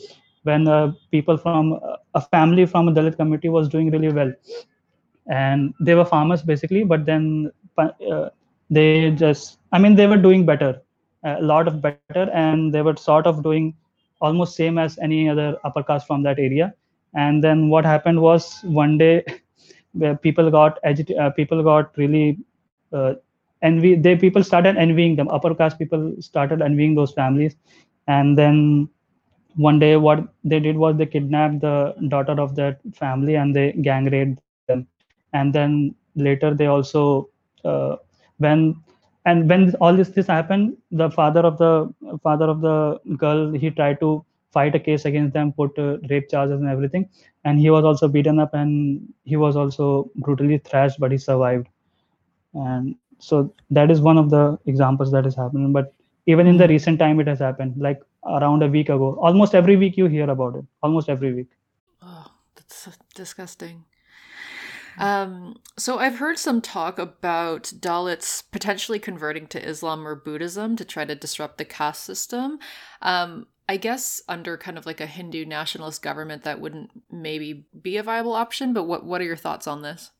[0.49, 4.33] when uh, people from uh, a family from a Dalit community was doing really well,
[5.29, 8.29] and they were farmers basically, but then uh,
[8.71, 10.83] they just, I mean, they were doing better,
[11.25, 13.75] a lot of better, and they were sort of doing
[14.21, 16.75] almost same as any other upper caste from that area.
[17.15, 19.25] And then what happened was one day,
[20.23, 22.39] people got agitated, uh, people got really
[22.93, 23.15] uh,
[23.63, 23.95] envy.
[23.95, 25.29] They people started envying them.
[25.29, 27.57] Upper caste people started envying those families,
[28.07, 28.89] and then
[29.57, 33.73] one day what they did was they kidnapped the daughter of that family and they
[33.73, 34.87] gang raped them.
[35.33, 37.29] And then later they also
[37.65, 37.97] uh,
[38.39, 38.77] when
[39.25, 43.71] and when all this this happened the father of the father of the girl he
[43.71, 47.09] tried to fight a case against them put uh, rape charges and everything.
[47.45, 51.69] And he was also beaten up and he was also brutally thrashed but he survived.
[52.55, 55.73] And so that is one of the examples that is happening.
[55.73, 55.93] But
[56.27, 57.75] even in the recent time it has happened.
[57.79, 59.19] Like around a week ago.
[59.21, 60.65] Almost every week you hear about it.
[60.83, 61.49] Almost every week.
[62.03, 63.85] Oh, that's disgusting.
[64.99, 70.85] Um, so I've heard some talk about Dalits potentially converting to Islam or Buddhism to
[70.85, 72.59] try to disrupt the caste system.
[73.01, 77.97] Um, I guess under kind of like a Hindu nationalist government, that wouldn't maybe be
[77.97, 78.73] a viable option.
[78.73, 80.11] But what what are your thoughts on this?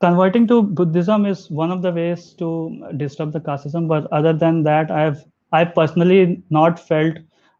[0.00, 3.88] Converting to Buddhism is one of the ways to disrupt the caste system.
[3.88, 7.16] But other than that, I've I personally not felt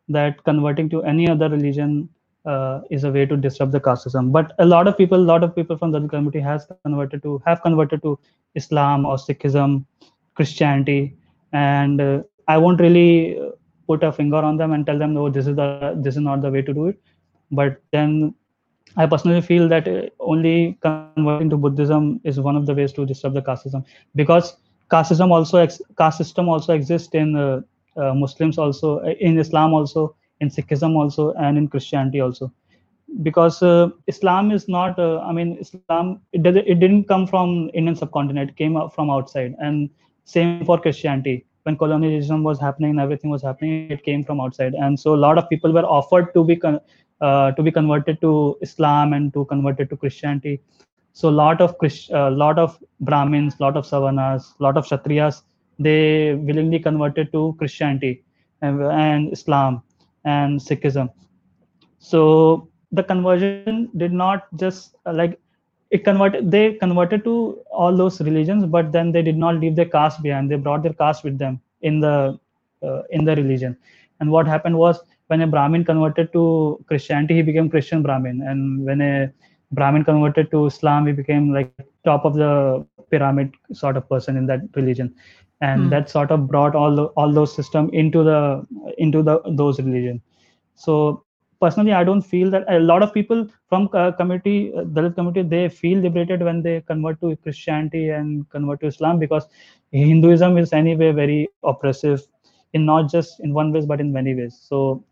[0.08, 2.08] that converting to any other religion
[2.46, 4.30] uh, is a way to disrupt the caste system.
[4.32, 7.42] But a lot of people, a lot of people from the community has converted to
[7.46, 8.18] have converted to
[8.54, 9.84] Islam or Sikhism,
[10.34, 11.16] Christianity,
[11.52, 13.38] and uh, I won't really
[13.86, 16.42] put a finger on them and tell them, no, this is the this is not
[16.42, 16.98] the way to do it.
[17.50, 18.34] But then
[18.96, 22.78] I personally feel that uh, only converting to Buddhism is one of the ways to
[22.80, 23.64] disrupt the caste system
[23.96, 24.56] because
[24.90, 27.60] caste system also ex- caste system also exists in uh,
[28.14, 32.52] Muslims also, uh, in Islam also, in Sikhism also, and in Christianity also.
[33.22, 37.96] Because uh, Islam is not, I mean, Islam, it, did, it didn't come from Indian
[37.96, 39.54] subcontinent, it came from outside.
[39.60, 39.90] And
[40.24, 41.46] same for Christianity.
[41.62, 44.74] When colonialism was happening and everything was happening, it came from outside.
[44.74, 46.80] And so a lot of people were offered to be con-
[47.20, 50.60] uh, to be converted to Islam and to converted to Christianity.
[51.14, 55.42] So a lot of Christ, uh, lot of Brahmins, lot of Savarnas, lot of Kshatriyas,
[55.78, 58.22] they willingly converted to Christianity
[58.62, 59.82] and, Islam
[60.24, 61.10] and Sikhism.
[61.98, 65.38] So the conversion did not just uh, like
[65.90, 69.86] it converted they converted to all those religions but then they did not leave their
[69.86, 70.50] caste behind.
[70.50, 72.38] They brought their caste with them in the
[72.82, 73.76] uh, in the religion.
[74.20, 78.42] And what happened was when a brahmin converted to christianity he became christian brahmin.
[78.42, 79.32] And when a
[79.72, 81.72] brahmin converted to islam he became like
[82.04, 85.14] top of the pyramid sort of person in that religion
[85.60, 85.90] and mm.
[85.90, 88.66] that sort of brought all the, all those system into the
[88.98, 90.20] into the those religion.
[90.74, 91.24] So
[91.60, 95.42] personally i don't feel that a lot of people from uh, community uh, dalit community
[95.42, 99.48] they feel liberated when they convert to christianity and convert to islam because
[99.90, 102.22] hinduism is anyway very oppressive
[102.74, 104.58] in not just in one ways but in many ways.
[104.68, 105.04] So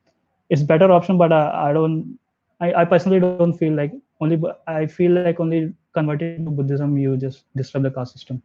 [0.51, 2.19] it's better option but i, I don't
[2.61, 7.17] I, I personally don't feel like only i feel like only converting to buddhism you
[7.17, 8.43] just disrupt the caste system.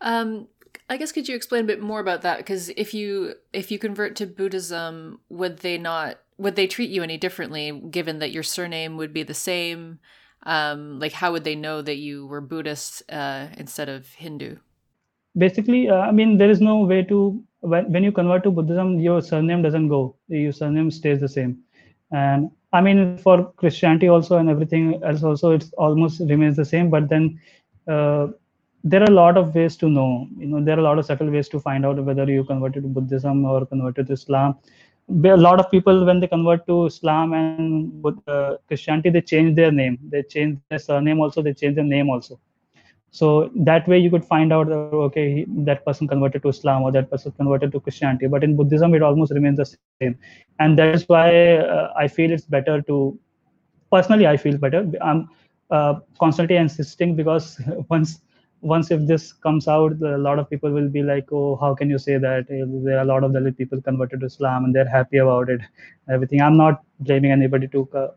[0.00, 0.48] Um
[0.88, 2.38] I guess could you explain a bit more about that?
[2.38, 7.02] Because if you if you convert to Buddhism, would they not would they treat you
[7.02, 9.98] any differently, given that your surname would be the same?
[10.44, 14.56] Um, like, how would they know that you were Buddhist uh, instead of Hindu?
[15.36, 19.00] Basically, uh, I mean, there is no way to when when you convert to Buddhism,
[19.00, 20.14] your surname doesn't go.
[20.28, 21.58] Your surname stays the same,
[22.12, 26.90] and I mean, for Christianity also and everything else also, it's almost remains the same.
[26.90, 27.40] But then.
[27.88, 28.28] Uh,
[28.90, 30.10] there are a lot of ways to know
[30.42, 32.82] you know there are a lot of subtle ways to find out whether you converted
[32.84, 34.56] to buddhism or converted to islam.
[35.24, 39.72] A lot of people when they convert to islam and uh, christianity they change their
[39.72, 39.98] name.
[40.12, 42.38] They change their surname also they change their name also.
[43.10, 46.92] So that way you could find out that, okay that person converted to islam or
[46.92, 48.26] that person converted to christianity.
[48.28, 50.16] But in buddhism it almost remains the same.
[50.60, 53.18] And that is why uh, i feel it's better to
[53.90, 54.80] personally i feel better.
[55.00, 55.28] I'm
[55.70, 58.20] uh, constantly insisting because once
[58.72, 61.90] once if this comes out a lot of people will be like oh how can
[61.90, 62.46] you say that?
[62.48, 65.60] There are a lot of dalit people converted to islam and they're happy about it.
[66.10, 66.40] Everything.
[66.42, 68.08] I'm not blaming anybody to uh,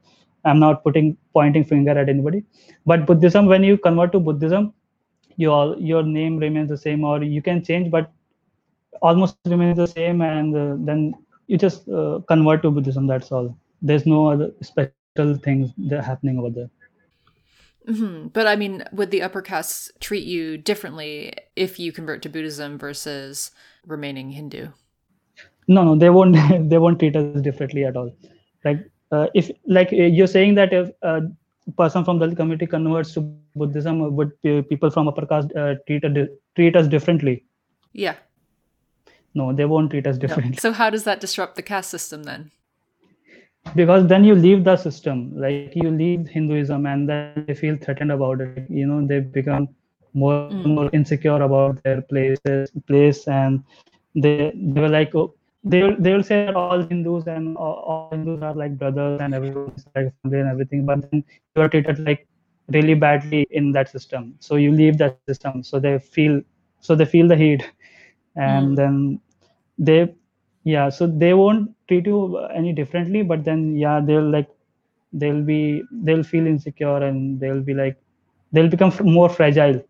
[0.45, 2.43] i'm not putting pointing finger at anybody.
[2.85, 4.73] But buddhism when you convert to buddhism
[5.37, 8.11] your your name remains the same or you can change but
[9.01, 11.13] almost remains the same and uh, then
[11.47, 13.55] you just uh, convert to buddhism that's all.
[13.81, 16.69] There's no other special things that happening over there
[17.89, 18.27] Mm-hmm.
[18.27, 22.77] But I mean, would the upper castes treat you differently if you convert to Buddhism
[22.77, 23.51] versus
[23.85, 24.67] remaining Hindu?
[25.67, 26.35] No, no, they won't.
[26.69, 28.11] they won't treat us differently at all.
[28.63, 28.79] Like
[29.11, 31.21] uh, if, like uh, you're saying that if a
[31.77, 33.21] person from Dalit community converts to
[33.55, 36.03] Buddhism, would people from upper caste uh, treat
[36.55, 37.43] treat us differently?
[37.93, 38.15] Yeah.
[39.33, 40.51] No, they won't treat us differently.
[40.51, 40.59] No.
[40.59, 42.51] So how does that disrupt the caste system then?
[43.75, 48.11] Because then you leave the system like you leave hinduism and then they feel threatened
[48.11, 49.67] about it you know they become
[50.13, 50.65] more mm.
[50.65, 53.63] more insecure about their places place and
[54.15, 57.73] they they were like oh, they will they will say that all hindus and all,
[57.73, 61.23] all hindus are like brothers and everyone's like family and everything but then
[61.55, 62.27] you are treated like
[62.69, 66.41] really badly in that system so you leave that system so they feel
[66.79, 67.61] so they feel the heat
[68.35, 68.75] and mm.
[68.75, 69.19] then
[69.77, 70.13] they
[70.75, 74.49] yeah so they won't treat you any differently but then yeah they'll like
[75.13, 77.97] they'll be they'll feel insecure and they'll be like
[78.51, 79.83] they'll become more fragile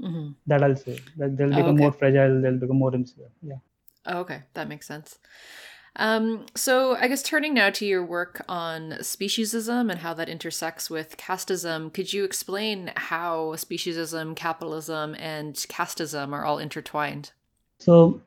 [0.00, 0.28] mm-hmm.
[0.46, 1.82] that i'll say that they'll become oh, okay.
[1.84, 3.60] more fragile they'll become more insecure yeah
[4.06, 5.18] oh, okay that makes sense
[5.96, 10.88] um, so I guess turning now to your work on speciesism and how that intersects
[10.88, 17.32] with casteism, could you explain how speciesism, capitalism, and casteism are all intertwined?
[17.78, 18.20] So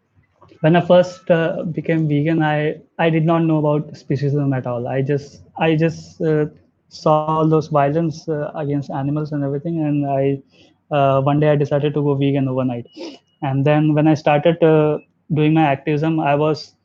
[0.62, 4.88] when I first uh, became vegan, I I did not know about speciesism at all.
[4.88, 6.46] I just I just uh,
[6.90, 10.42] saw all those violence uh, against animals and everything, and I
[10.96, 12.88] uh, one day I decided to go vegan overnight.
[13.42, 15.00] And then when I started uh,
[15.34, 16.76] doing my activism, I was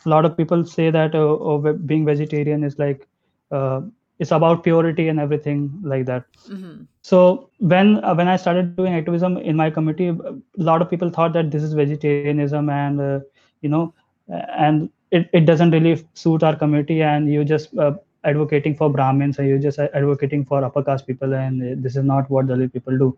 [0.06, 3.06] a lot of people say that uh, being vegetarian is like
[3.50, 3.80] uh,
[4.18, 6.82] it's about purity and everything like that mm-hmm.
[7.02, 11.10] so when uh, when i started doing activism in my community a lot of people
[11.10, 13.20] thought that this is vegetarianism and uh,
[13.62, 13.92] you know
[14.28, 17.92] and it, it doesn't really suit our community and you just uh,
[18.24, 22.30] advocating for brahmins and you're just advocating for upper caste people and this is not
[22.30, 23.16] what dalit people do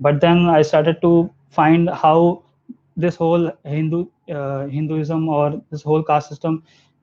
[0.00, 2.42] but then i started to find how
[2.96, 6.62] this whole hindu uh, hinduism or this whole caste system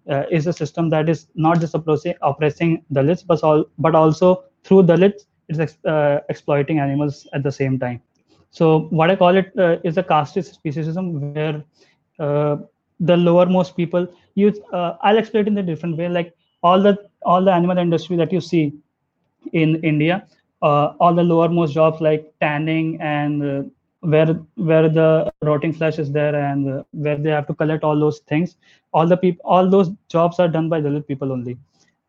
[0.09, 4.83] uh, is a system that is not just oppressing, Dalits, but, all, but also through
[4.83, 8.01] Dalits, it's ex, uh, exploiting animals at the same time.
[8.51, 11.49] So what I call it uh, is a casteist speciesism where
[12.07, 12.43] uh,
[12.87, 14.57] the lowermost people use.
[14.71, 16.07] Uh, I'll explain it in a different way.
[16.07, 16.33] Like
[16.63, 18.73] all the all the animal industry that you see
[19.53, 20.25] in India,
[20.61, 23.71] uh, all the lowermost jobs like tanning and
[24.05, 27.99] where where the rotting flesh is there and uh, where they have to collect all
[27.99, 28.55] those things.
[28.93, 31.57] All the people all those jobs are done by dalit people only.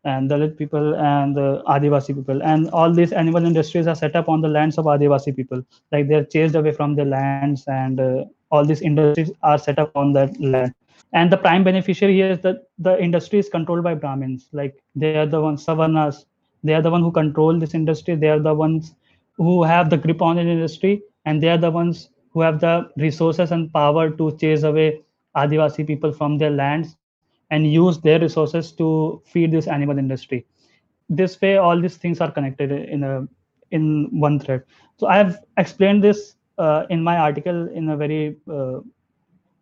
[0.03, 2.41] And dalit people and uh, adivasi people.
[2.43, 5.63] And all these animal industries are set up on the lands of adivasi people.
[5.91, 9.91] Like they're chased away from their lands and uh, all these industries are set up
[9.95, 10.73] on that land.
[11.13, 14.49] And the prime beneficiary here is that the industry is controlled by brahmins.
[14.53, 16.25] Like they are the ones savarnas
[16.63, 18.15] they are the one who control this industry.
[18.15, 18.95] They are the ones
[19.37, 22.73] who have the grip on the industry and they are the ones who have the
[23.05, 25.01] resources and power to chase away
[25.35, 26.95] Adivasi people from their lands
[27.51, 30.45] and use their resources to feed this animal industry.
[31.09, 33.27] This way, all these things are connected in a
[33.71, 34.63] in one thread.
[34.97, 38.79] So I have explained this uh, in my article in a very uh,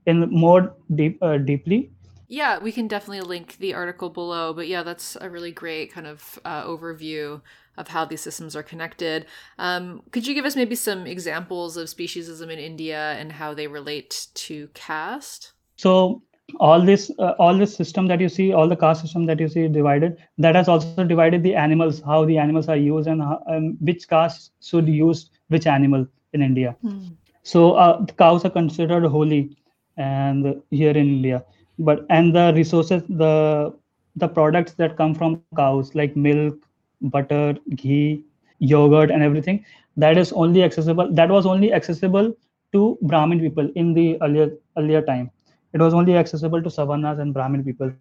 [0.05, 1.91] in more deep uh, deeply.
[2.27, 4.53] Yeah, we can definitely link the article below.
[4.53, 7.41] But yeah, that's a really great kind of uh, overview
[7.77, 9.25] of how these systems are connected.
[9.57, 13.67] Um, could you give us maybe some examples of speciesism in India and how they
[13.67, 15.53] relate to caste?
[15.77, 16.21] So
[16.59, 19.47] all this uh, all this system that you see, all the caste system that you
[19.47, 23.41] see divided, that has also divided the animals, how the animals are used, and how,
[23.47, 26.75] um, which caste should use which animal in India.
[26.83, 27.15] Mm.
[27.43, 29.57] So uh, the cows are considered holy,
[29.97, 31.43] and here in India,
[31.79, 33.73] but and the resources, the
[34.15, 36.55] the products that come from cows like milk,
[37.01, 38.23] butter, ghee,
[38.59, 39.65] yogurt, and everything.
[39.97, 41.11] That is only accessible.
[41.11, 42.35] That was only accessible
[42.73, 45.31] to Brahmin people in the earlier earlier time.
[45.73, 47.91] It was only accessible to Savarnas and Brahmin people.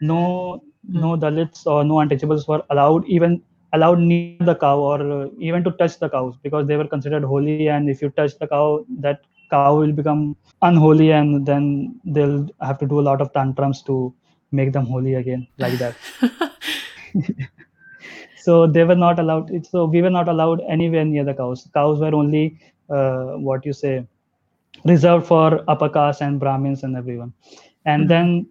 [0.00, 5.28] No, no Dalits or no untouchables were allowed even allowed near the cow or uh,
[5.38, 7.68] even to touch the cows because they were considered holy.
[7.68, 9.20] And if you touch the cow, that
[9.50, 14.14] cow will become unholy, and then they'll have to do a lot of tantrums to
[14.52, 15.94] make them holy again, like that.
[18.48, 21.68] so they were not allowed so we were not allowed anywhere near the cows.
[21.74, 22.44] Cows were only
[22.88, 24.06] uh, what you say
[24.84, 27.34] reserved for upper caste and brahmins and everyone.
[27.84, 28.08] And mm-hmm.
[28.08, 28.46] then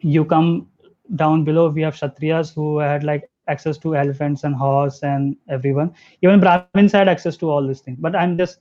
[0.00, 0.68] you come
[1.16, 5.92] down below we have kshatriyas who had like access to elephants and horse and everyone.
[6.22, 7.98] Even brahmins had access to all these things.
[8.00, 8.60] But i'm just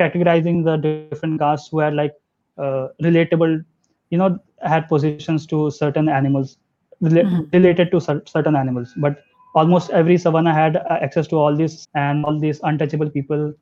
[0.00, 2.12] categorizing the different castes who had like
[2.58, 3.64] uh, relatable
[4.10, 6.58] you know had positions to certain animals
[7.02, 7.44] mm-hmm.
[7.52, 8.92] related to certain animals.
[8.96, 9.22] But
[9.54, 13.52] almost every savarna had uh, access to all this and all these untouchable people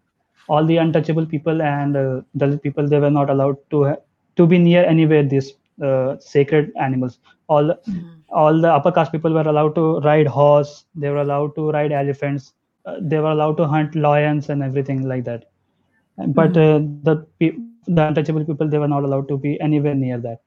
[0.49, 4.01] all the untouchable people and uh, the people they were not allowed to ha-
[4.37, 7.19] to be near anywhere these uh, sacred animals
[7.49, 8.09] all mm-hmm.
[8.31, 11.93] all the upper caste people were allowed to ride horse they were allowed to ride
[11.93, 12.53] elephants
[12.87, 15.51] uh, they were allowed to hunt lions and everything like that
[16.41, 17.09] but mm-hmm.
[17.09, 17.53] Uh, the
[17.87, 20.41] the untouchable people they were not allowed to be anywhere near that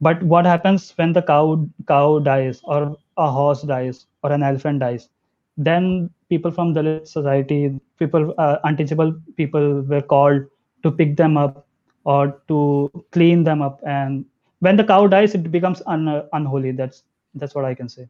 [0.00, 4.80] but what happens when the cow cow dies or a horse dies or an elephant
[4.80, 5.08] dies,
[5.56, 10.46] then people from Dalit society, people, uh, untouchable people were called
[10.82, 11.66] to pick them up
[12.04, 13.80] or to clean them up.
[13.86, 14.24] And
[14.60, 16.72] when the cow dies, it becomes un- unholy.
[16.72, 17.02] That's
[17.34, 18.08] that's what I can say.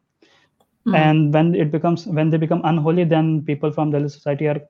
[0.87, 0.95] Mm.
[0.97, 4.61] And when it becomes when they become unholy, then people from Dalit society are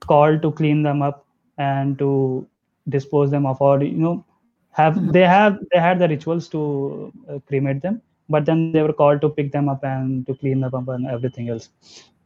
[0.00, 1.26] called to clean them up
[1.58, 2.46] and to
[2.88, 4.24] dispose them of, or you know,
[4.70, 5.12] have mm.
[5.12, 9.20] they have they had the rituals to uh, cremate them but then they were called
[9.22, 11.70] to pick them up and to clean them up and everything else.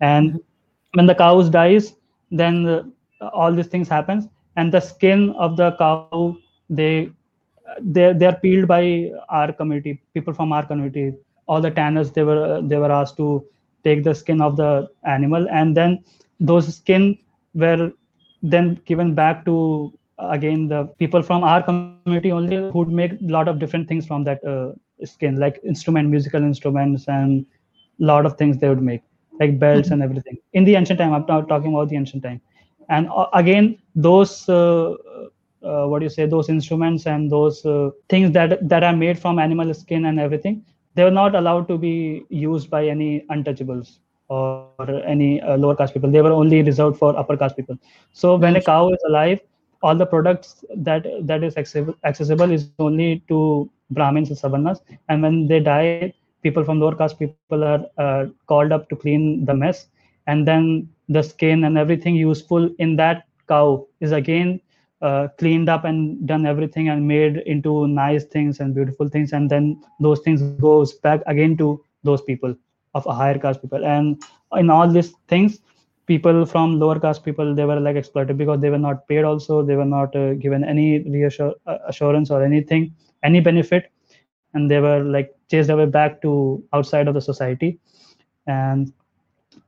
[0.01, 0.41] And
[0.95, 1.95] when the cows dies
[2.31, 2.91] then the,
[3.33, 6.37] all these things happens and the skin of the cow
[6.69, 7.11] they
[7.81, 11.15] they they are peeled by our community people from our community.
[11.47, 13.45] All the tanners they were they were asked to
[13.85, 16.05] take the skin of the animal and then
[16.41, 17.19] those skin
[17.55, 17.93] were
[18.43, 23.49] then given back to again the people from our community only who make a lot
[23.49, 24.73] of different things from that uh,
[25.05, 27.47] skin like instrument musical instruments and
[28.01, 29.03] a lot of things they would make
[29.41, 29.95] like belts mm-hmm.
[29.95, 30.39] and everything.
[30.53, 32.41] In the ancient time i'm not talking about the ancient time.
[32.89, 34.95] And uh, again those uh,
[35.63, 39.19] uh, what do you say those instruments and those uh, things that that are made
[39.19, 43.99] from animal skin and everything they were not allowed to be used by any untouchables
[44.29, 44.69] or
[45.05, 46.11] any uh, lower caste people.
[46.11, 47.79] They were only reserved for upper caste people.
[48.13, 49.41] So when a cow is alive
[49.83, 54.81] all the products that that is accessible, accessible is only to Brahmins and Savarnas.
[55.09, 59.45] And when they die, people from lower caste people are uh, called up to clean
[59.45, 59.87] the mess.
[60.27, 64.61] And then the skin and everything useful in that cow is again
[65.01, 69.33] uh, cleaned up and done everything and made into nice things and beautiful things.
[69.33, 72.55] And then those things goes back again to those people
[72.95, 73.85] of a higher caste people.
[73.85, 74.23] And
[74.53, 75.61] in all these things,
[76.07, 79.63] people from lower caste people they were like exploited because they were not paid also
[79.63, 81.79] they were not uh, given any reassure uh,
[82.31, 82.93] or anything
[83.23, 83.91] any benefit
[84.55, 87.79] and they were like chased away back to outside of the society.
[88.47, 88.93] And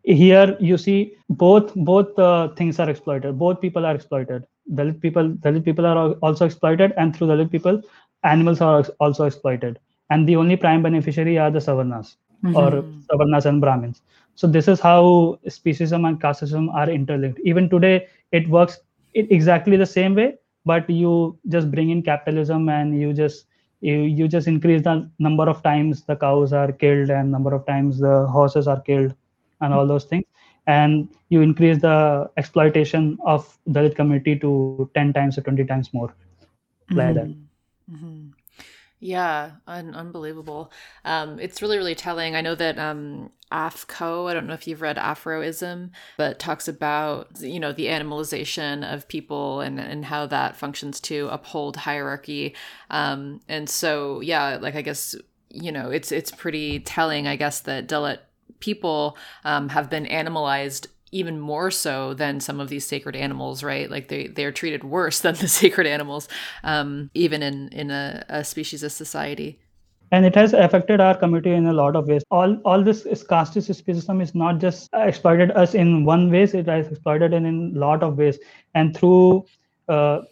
[0.03, 3.39] here you see both both uh, things are exploited.
[3.39, 4.45] Both people are exploited.
[4.73, 7.81] Dalit people dalit people are also exploited and through dalit people
[8.25, 9.79] animals are also exploited.
[10.11, 12.57] And the only prime beneficiary are the savarnas mm-hmm.
[12.57, 14.03] or savarnas and brahmins.
[14.35, 17.41] So this is how speciesism and casteism are interlinked.
[17.45, 18.81] Even today it works
[19.15, 20.35] exactly the same way
[20.65, 23.47] but you just bring in capitalism and you just
[23.81, 27.67] you, you just increase the number of times the cows are killed and number of
[27.67, 29.15] times the horses are killed
[29.61, 30.25] and all those things
[30.67, 36.15] and you increase the exploitation of dalit community to 10 times or 20 times more
[36.91, 37.15] like mm-hmm.
[37.15, 37.27] that
[37.93, 38.29] mm-hmm.
[39.05, 40.73] Yeah, un- unbelievable.
[41.05, 42.35] Um, it's really, really telling.
[42.35, 46.67] I know that um, Aph Ko, I don't know if you've read Aphro-ism, but talks
[46.67, 52.57] about, you know, the animalization of people and, and how that functions to uphold hierarchy.
[52.91, 55.15] Um, and so, yeah, like I guess,
[55.51, 58.19] you know, it's it's pretty telling, I guess, that Dalit
[58.59, 63.89] people um, have been animalized even more so than some of these sacred animals, right?
[63.89, 66.29] Like they they're treated worse than the sacred animals,
[66.65, 69.61] um, even in in a, a species society.
[70.15, 72.25] And it has affected our community in a lot of ways.
[72.41, 76.93] All all this casteist speciesism is not just exploited us in one ways; it has
[76.97, 78.39] exploited in a lot of ways,
[78.75, 79.45] and through.
[79.89, 80.23] Uh,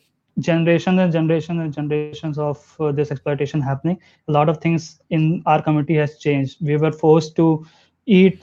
[0.40, 5.42] generations and generations and generations of uh, this exploitation happening a lot of things in
[5.46, 7.66] our community has changed we were forced to
[8.06, 8.42] eat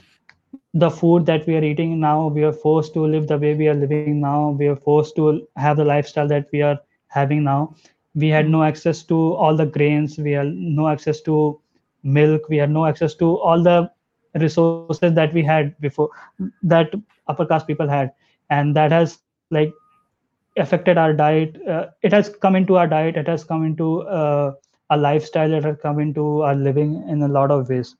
[0.74, 3.66] the food that we are eating now we are forced to live the way we
[3.68, 6.78] are living now we are forced to have the lifestyle that we are
[7.08, 7.74] having now
[8.14, 10.18] we had no access to all the grains.
[10.18, 11.60] We had no access to
[12.02, 12.48] milk.
[12.48, 13.90] We had no access to all the
[14.34, 15.86] resources that we had before
[16.38, 16.70] that
[17.06, 18.00] upper caste people had.
[18.40, 19.18] And that has
[19.50, 19.72] like
[20.56, 21.56] affected our diet.
[21.66, 23.16] Uh, it has come into our diet.
[23.16, 24.52] It has come into uh,
[24.90, 25.52] a lifestyle.
[25.52, 27.96] It has come into our living in a lot of ways.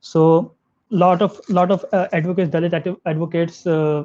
[0.00, 0.54] So
[0.90, 4.04] lot of lot of uh, advocates dalit advocates uh,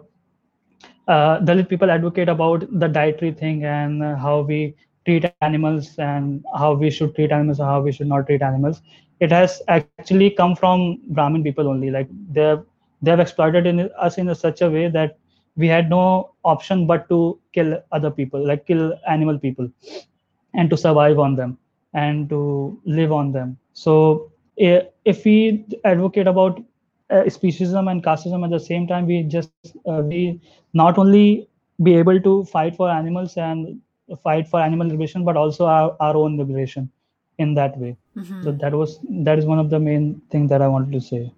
[1.07, 4.75] uh, dalit people advocate about the dietary thing and how we
[5.07, 8.83] treat animals and how we should treat animals or how we should not treat animals.
[9.21, 11.89] It has actually come from brahmin people only.
[11.91, 12.55] Like they
[13.01, 15.17] they have exploited in us in a such a way that
[15.55, 19.69] we had no option but to kill other people like kill animal people
[20.53, 21.57] and to survive on them
[21.93, 23.57] and to live on them.
[23.73, 26.59] So if we advocate about
[27.11, 30.39] uh, speciesism and casteism at the same time we just uh, we
[30.73, 31.47] not only
[31.83, 33.79] be able to fight for animals and
[34.23, 36.89] fight for animal liberation but also our, our own liberation
[37.37, 38.43] in that way mm-hmm.
[38.43, 41.31] so that was that is one of the main things that i wanted to say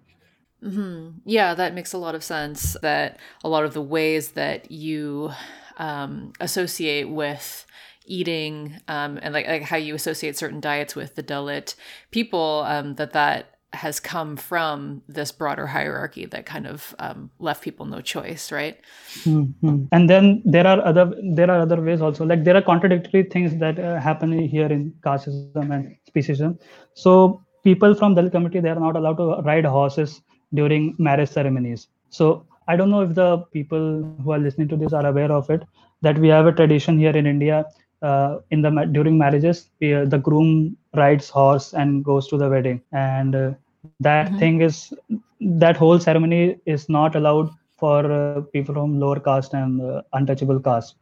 [0.63, 1.09] mm-hmm.
[1.25, 5.31] yeah that makes a lot of sense that a lot of the ways that you
[5.77, 7.65] um, associate with
[8.05, 11.75] eating um, and like, like how you associate certain diets with the dalit
[12.11, 17.63] people um, that that has come from this broader hierarchy that kind of um, left
[17.63, 18.77] people no choice right?
[19.23, 19.85] Mm-hmm.
[19.91, 22.25] and then there are other there are other ways also.
[22.25, 26.59] Like there are contradictory things that uh, happen here in casteism and speciesism.
[26.93, 30.21] So people from dalit community they are not allowed to ride horses
[30.53, 31.87] during marriage ceremonies.
[32.09, 33.85] So i don't know if the people
[34.23, 35.63] who are listening to this are aware of it
[36.07, 37.57] that we have a tradition here in india
[38.01, 42.81] uh, in the during marriages uh, the groom rides horse and goes to the wedding
[42.91, 43.51] and uh,
[43.99, 44.39] that mm-hmm.
[44.39, 44.93] thing is
[45.39, 50.59] that whole ceremony is not allowed for uh, people from lower caste and uh, untouchable
[50.59, 50.95] caste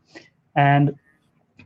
[0.55, 0.95] and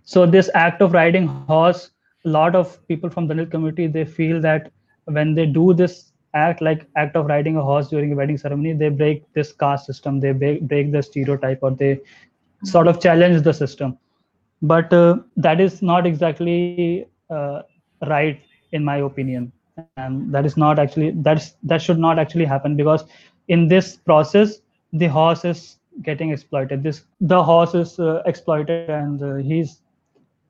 [0.03, 1.91] so this act of riding horse
[2.25, 4.71] a lot of people from the Dalit community they feel that
[5.05, 8.73] when they do this act like act of riding a horse during a wedding ceremony
[8.73, 12.67] they break this caste system they break, break the stereotype or they mm-hmm.
[12.67, 13.97] sort of challenge the system
[14.61, 17.61] but uh, that is not exactly uh,
[18.07, 18.39] right
[18.71, 19.51] in my opinion.
[19.97, 23.05] And that is not actually that's that should not actually happen because
[23.47, 24.61] in this process
[24.93, 26.83] the horse is getting exploited.
[26.83, 29.81] This the horse is uh, exploited and uh, he's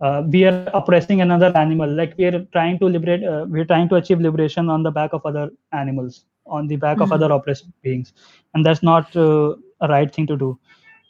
[0.01, 1.89] uh, we are oppressing another animal.
[1.89, 5.13] Like we are trying to liberate uh, we're trying to achieve liberation on the back
[5.13, 7.03] of other animals on the back mm-hmm.
[7.03, 8.13] of other oppressed beings.
[8.53, 9.55] And that's not a
[9.87, 10.59] right thing to do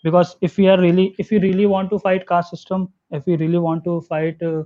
[0.04, 3.36] because if we are really if we really want to fight caste system if we
[3.38, 4.64] really want to fight uh,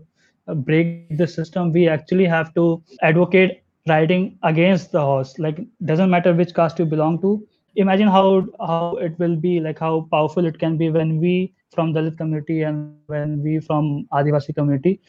[0.47, 6.09] uh, break the system we actually have to advocate riding against the horse like doesn't
[6.09, 7.33] matter which caste you belong to
[7.75, 11.93] imagine how how it will be like how powerful it can be when we from
[11.93, 14.99] dalit community and when we from adivasi community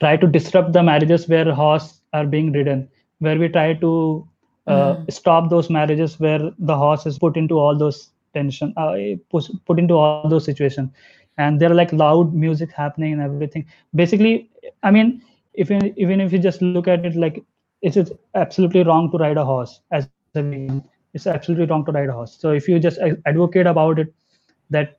[0.00, 2.88] try to disrupt the marriages where horse are being ridden
[3.18, 3.92] where we try to
[4.66, 5.12] uh, mm.
[5.12, 8.94] stop those marriages where the horse is put into all those tension uh,
[9.30, 10.90] put, put into all those situations.
[11.38, 13.66] And there are like loud music happening and everything.
[13.94, 14.50] Basically
[14.84, 15.22] i mean
[15.54, 15.70] if
[16.04, 17.42] even if you just look at it like
[17.82, 20.82] it's, it's absolutely wrong to ride a horse as a vegan
[21.14, 22.36] it's absolutely wrong to ride a horse.
[22.40, 24.12] So if you just advocate about it
[24.70, 24.96] that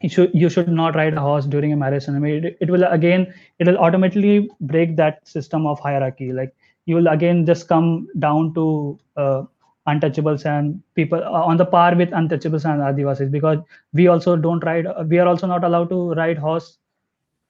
[0.00, 2.84] you should you should not ride a horse during a marriage ceremony it, it will
[2.84, 3.26] again
[3.58, 6.32] it will automatically break that system of hierarchy.
[6.32, 6.54] Like
[6.86, 9.42] you will again just come down to uh,
[9.88, 13.58] untouchables and people uh, on the par with untouchables and adivasis because
[13.92, 16.78] we also don't ride we are also not allowed to ride horse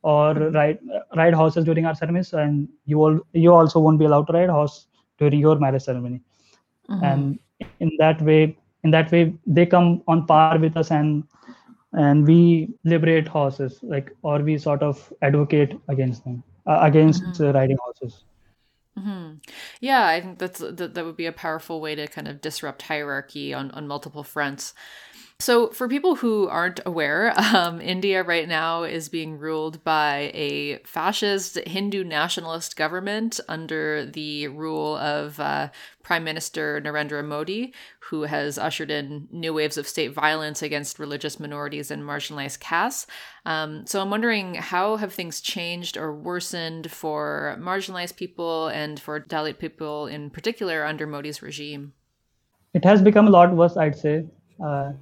[0.03, 0.79] or ride
[1.15, 4.49] ride horses during our ceremonies and you all you also won't be allowed to ride
[4.49, 4.87] horse
[5.19, 6.21] during your marriage ceremony
[6.89, 7.05] mm-hmm.
[7.05, 7.39] and
[7.81, 11.25] in that way in that way they come on par with us and
[11.93, 17.45] and we liberate horses like or we sort of advocate against them uh, against mm-hmm.
[17.45, 18.25] uh, riding horses
[18.99, 19.37] Mm-hmm.
[19.81, 22.83] Yeah, I think that's that, that would be a powerful way to kind of disrupt
[22.83, 24.75] hierarchy on, on multiple fronts.
[25.43, 30.79] So, for people who aren't aware, um, India right now is being ruled by a
[30.85, 35.71] fascist Hindu nationalist government under the rule of uh,
[36.05, 41.41] Prime Minister Narendra Modi, who has ushered in new waves of state violence against religious
[41.41, 43.09] minorities and marginalized castes.
[43.45, 49.19] Um, so, I'm wondering how have things changed or worsened for marginalized people and for
[49.19, 51.95] Dalit people in particular under Modi's regime?
[52.75, 54.25] It has become a lot worse, I'd say.
[54.65, 54.93] Uh,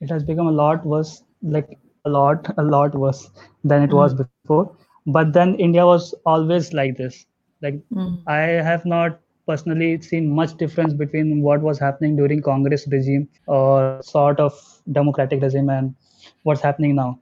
[0.00, 3.30] it has become a lot worse like a lot a lot worse
[3.64, 3.98] than it mm.
[4.02, 4.76] was before
[5.06, 7.26] but then india was always like this
[7.62, 8.22] like mm.
[8.26, 8.40] i
[8.70, 14.40] have not personally seen much difference between what was happening during congress regime or sort
[14.40, 14.52] of
[14.92, 15.94] democratic regime and
[16.42, 17.18] what's happening now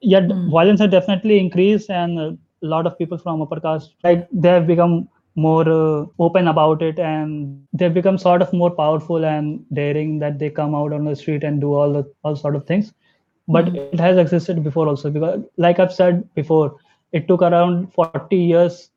[0.00, 0.50] yet mm.
[0.50, 4.66] violence has definitely increased and a lot of people from upper caste like they have
[4.66, 10.18] become more uh, open about it and they've become sort of more powerful and daring
[10.18, 12.92] that they come out on the street and do all the all sort of things
[13.48, 13.94] but mm-hmm.
[13.94, 16.76] it has existed before also because like i've said before
[17.12, 18.90] it took around 40 years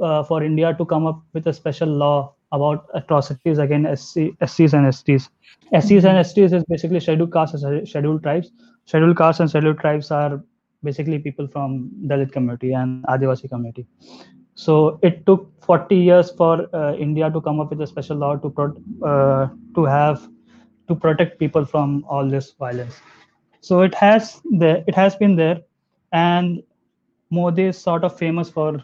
[0.00, 4.72] uh, for india to come up with a special law about atrocities against SC, scs
[4.74, 5.30] and sts
[5.72, 6.56] scs and sts mm-hmm.
[6.56, 8.50] is basically scheduled castes and scheduled tribes
[8.84, 10.42] scheduled castes and scheduled tribes are
[10.82, 13.86] basically people from dalit community and adivasi community
[14.62, 18.36] so it took 40 years for uh, India to come up with a special law
[18.36, 20.28] to pro- uh, to have
[20.88, 23.00] to protect people from all this violence.
[23.60, 25.60] So it has the it has been there,
[26.12, 26.62] and
[27.30, 28.82] Modi is sort of famous for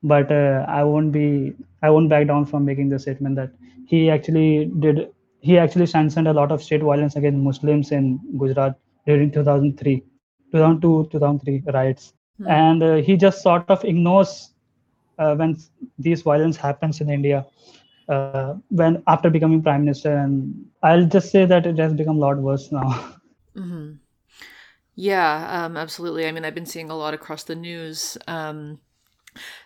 [0.02, 3.50] but uh, I won't be I won't back down from making the statement that
[3.86, 8.76] he actually did he actually sanctioned a lot of state violence against Muslims in Gujarat
[9.06, 10.02] during 2003
[10.52, 12.48] 2002 2003 riots mm.
[12.48, 14.52] and uh, he just sort of ignores
[15.18, 15.56] uh, when
[15.98, 17.46] these violence happens in India
[18.08, 22.20] uh, when after becoming prime minister and I'll just say that it has become a
[22.20, 23.14] lot worse now.
[23.56, 23.94] Mm-hmm.
[24.94, 26.26] Yeah, um, absolutely.
[26.26, 28.16] I mean, I've been seeing a lot across the news.
[28.28, 28.78] Um,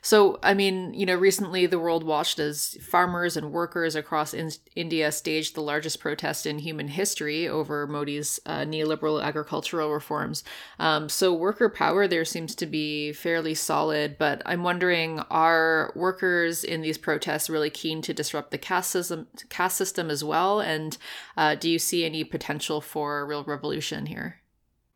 [0.01, 4.51] so, I mean, you know, recently the world watched as farmers and workers across in-
[4.75, 10.43] India staged the largest protest in human history over Modi's uh, neoliberal agricultural reforms.
[10.79, 16.65] Um, so, worker power there seems to be fairly solid, but I'm wondering are workers
[16.65, 20.61] in these protests really keen to disrupt the caste system, caste system as well?
[20.61, 20.97] And
[21.37, 24.41] uh, do you see any potential for real revolution here?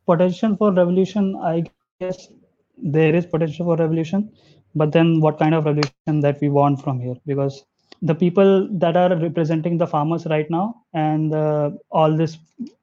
[0.06, 1.64] Potential for revolution, I
[2.00, 2.28] guess
[2.76, 4.30] there is potential for revolution
[4.76, 7.16] but then what kind of revolution that we want from here?
[7.26, 7.64] Because
[8.02, 12.38] the people that are representing the farmers right now and uh, all this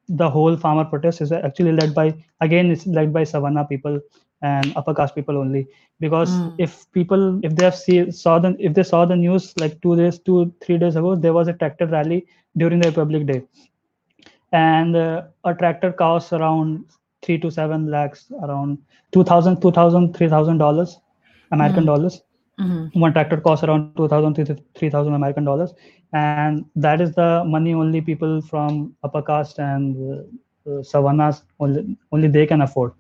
[0.10, 4.00] the whole farmer protest is actually led by again it's led by savarna people
[4.42, 5.68] and upper caste people only.
[6.00, 6.56] Because mm.
[6.58, 9.96] if people if they have see, saw the if they saw the news like two
[9.96, 12.26] days two three days ago there was a tractor rally
[12.58, 13.44] during the republic day.
[14.52, 16.86] And uh, a tractor costs around
[17.22, 18.80] three to seven lakhs around
[19.14, 20.98] 2000 2000 3000 dollars
[21.54, 21.94] American mm-hmm.
[21.94, 22.22] dollars.
[22.60, 23.00] Mm-hmm.
[23.00, 25.74] One tractor costs around 2,000 3,000 American dollars,
[26.14, 29.96] and that is the money only people from upper caste and
[30.68, 32.94] uh, savarnas only only they can afford.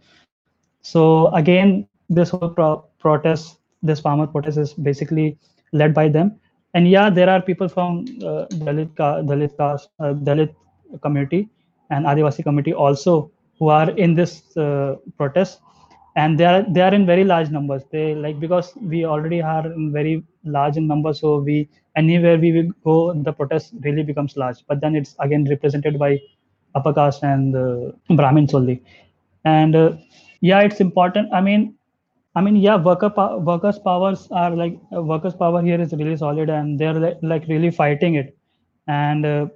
[0.81, 5.37] So again, this whole pro- protest, this farmer protest, is basically
[5.71, 6.39] led by them.
[6.73, 10.55] And yeah, there are people from uh, Dalit Dalit caste, uh, Dalit
[11.01, 11.49] community
[11.89, 15.59] and Adivasi community also who are in this uh, protest
[16.15, 19.65] and they are they are in very large numbers they like because we already are
[19.71, 22.95] in very large in numbers so we anywhere we will go
[23.27, 26.11] the protest really becomes large but then it's again represented by
[26.75, 28.81] upper caste and uh, Brahmins only.
[29.45, 29.93] And uh,
[30.41, 31.31] yeah, it's important.
[31.33, 31.75] I mean,
[32.35, 36.17] I mean, yeah, worker po- workers' powers are like uh, workers' power here is really
[36.17, 38.35] solid, and they're like, like really fighting it.
[38.87, 39.47] And uh,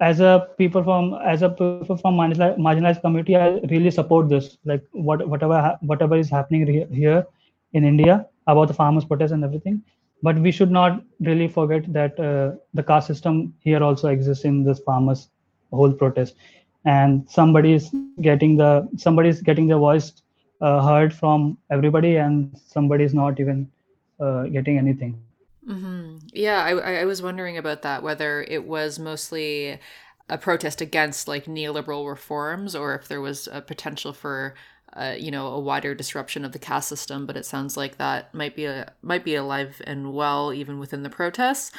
[0.00, 4.58] as a people from as a people from marginalized, marginalized community, I really support this.
[4.64, 7.26] Like what whatever whatever is happening re- here
[7.72, 9.82] in India about the farmers' protest and everything.
[10.22, 14.64] But we should not really forget that uh, the caste system here also exists in
[14.64, 15.28] this farmers'
[15.72, 16.34] whole protest,
[16.84, 17.90] and somebody is
[18.20, 20.12] getting the somebody is getting their voice
[20.60, 23.68] uh, heard from everybody, and somebody is not even
[24.20, 25.18] uh, getting anything.
[25.70, 26.16] Mm-hmm.
[26.32, 29.78] Yeah, I, I was wondering about that, whether it was mostly
[30.30, 34.54] a protest against like neoliberal reforms or if there was a potential for
[34.94, 38.32] uh, you know a wider disruption of the caste system but it sounds like that
[38.32, 41.72] might be a might be alive and well even within the protests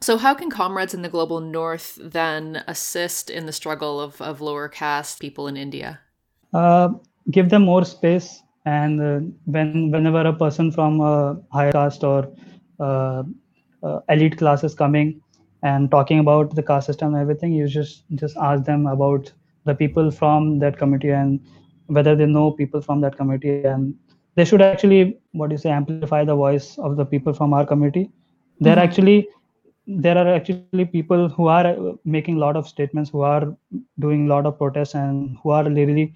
[0.00, 4.40] so how can comrades in the global north then assist in the struggle of, of
[4.40, 6.00] lower caste people in india
[6.54, 6.88] uh,
[7.30, 12.28] give them more space and uh, when whenever a person from a higher caste or
[14.08, 15.20] elite classes coming
[15.62, 19.32] and talking about the caste system and everything you just just ask them about
[19.64, 21.40] the people from that community and
[21.86, 23.56] whether they know people from that community.
[23.56, 23.94] And
[24.34, 27.64] they should actually what do you say amplify the voice of the people from our
[27.66, 28.10] community.
[28.60, 28.84] They're Mhm.
[28.86, 29.26] actually
[29.86, 33.42] there are actually people who are uh, making a lot of statements who are
[33.98, 36.12] doing a lot of protests and who are really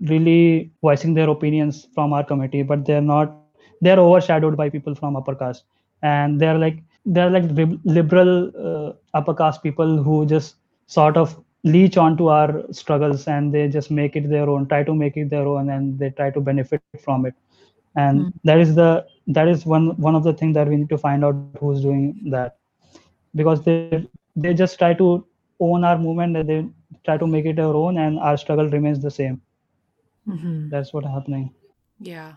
[0.00, 3.34] really voicing their opinions from our community but they're not
[3.80, 5.64] they're overshadowed by people from upper caste
[6.02, 7.44] and they're like they're like
[7.84, 8.32] liberal
[8.68, 13.90] uh, upper caste people who just sort of leech onto our struggles and they just
[13.90, 16.80] make it their own try to make it their own and they try to benefit
[16.86, 17.18] from it.
[17.80, 18.30] And Mm.
[18.44, 18.90] that is the
[19.28, 22.00] that is one one of the things that we need to find out who's doing
[22.30, 22.40] that.
[23.34, 23.74] Because they
[24.36, 25.24] they just try to
[25.60, 26.64] own our movement and they
[27.04, 29.40] try to make it their own and our struggle remains the same.
[30.28, 30.70] Mm-hmm.
[30.70, 31.50] that's what's happening.
[32.00, 32.34] Yeah,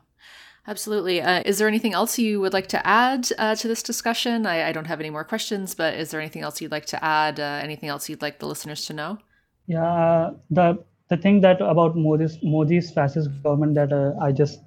[0.68, 1.22] absolutely.
[1.22, 4.46] Uh, is there anything else you would like to add uh, to this discussion?
[4.46, 7.04] I, I don't have any more questions, but is there anything else you'd like to
[7.04, 7.40] add?
[7.40, 9.20] Uh, anything else you'd like the listeners to know?
[9.68, 10.78] yeah the
[11.10, 14.60] the thing that about modi's modi's fascist government that uh, i just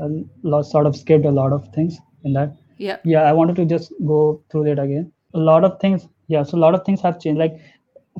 [0.00, 0.08] uh,
[0.42, 2.98] lost, sort of skipped a lot of things in that Yeah.
[3.04, 6.58] yeah i wanted to just go through it again a lot of things yeah so
[6.58, 7.58] a lot of things have changed like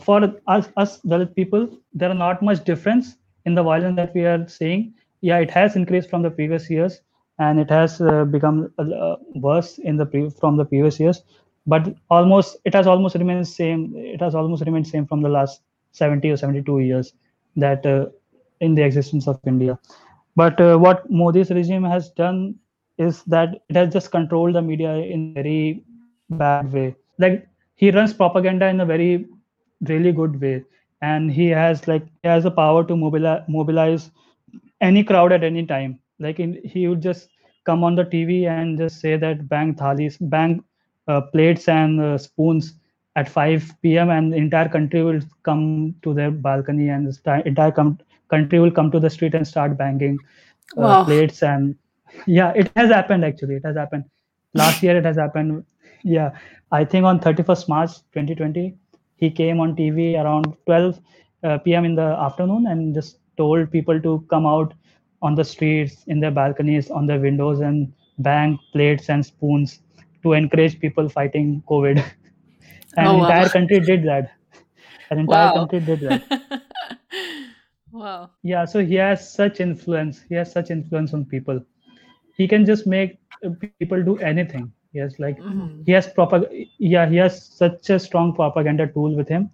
[0.00, 4.24] for us us dalit people there are not much difference in the violence that we
[4.24, 7.00] are seeing yeah it has increased from the previous years
[7.38, 11.22] and it has uh, become uh, worse in the pre- from the previous years.
[11.66, 15.62] But almost it has almost remained same it has almost remained same from the last
[15.92, 17.14] 70 or 72 years
[17.56, 18.06] that uh,
[18.60, 19.78] in the existence of india.
[20.36, 22.54] But uh, what modi's regime has done
[22.98, 25.82] is that it has just controlled the media in a very
[26.30, 26.94] bad way.
[27.18, 29.26] Like he runs propaganda in a very
[29.88, 30.64] really good way.
[31.02, 34.10] And he has like he has the power to mobilize mobilize
[34.80, 37.28] any crowd at any time like in, he would just
[37.64, 40.62] come on the tv and just say that bang thalis bang
[41.08, 42.74] uh, plates and uh, spoons
[43.16, 47.72] at 5 p.m and the entire country will come to their balcony and the entire
[47.72, 47.98] com-
[48.30, 50.18] country will come to the street and start banging
[50.82, 51.06] uh, Wow.
[51.06, 51.74] plates and
[52.26, 53.96] yeah it has happened actually it has happened
[54.48, 55.62] last year it has happened
[56.02, 56.30] yeah
[56.72, 58.74] i think on 31st march 2020
[59.16, 60.98] he came on tv around 12
[61.44, 64.74] uh, p.m in the afternoon and just told people to come out
[65.24, 67.92] on the streets in their balconies on their windows and
[68.28, 69.80] bang plates and spoons
[70.22, 72.02] to encourage people fighting covid
[72.96, 73.24] and Oh, wow.
[73.24, 74.30] entire country did that
[75.10, 75.60] an entire Wow.
[75.60, 76.22] country did that
[77.92, 78.30] wow.
[78.42, 81.60] yeah so he has such influence he has such influence on people
[82.36, 85.76] he can just make uh, people do anything he has like Mhm.
[85.76, 86.38] he has propag
[86.78, 89.48] yeah he has such a strong propaganda tool with him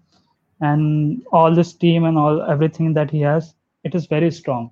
[0.60, 3.54] and all this team and all everything that he has
[3.84, 4.70] it is very strong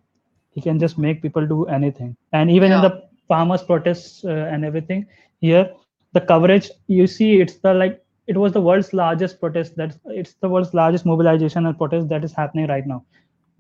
[0.59, 2.17] he can just make people do anything.
[2.33, 2.93] And even in the
[3.29, 5.07] farmers protests uh, and everything
[5.41, 5.71] here
[6.13, 10.35] the coverage you see it's the like it was the world's largest protest that it's
[10.45, 13.05] the world's largest mobilization and protest that is happening right now.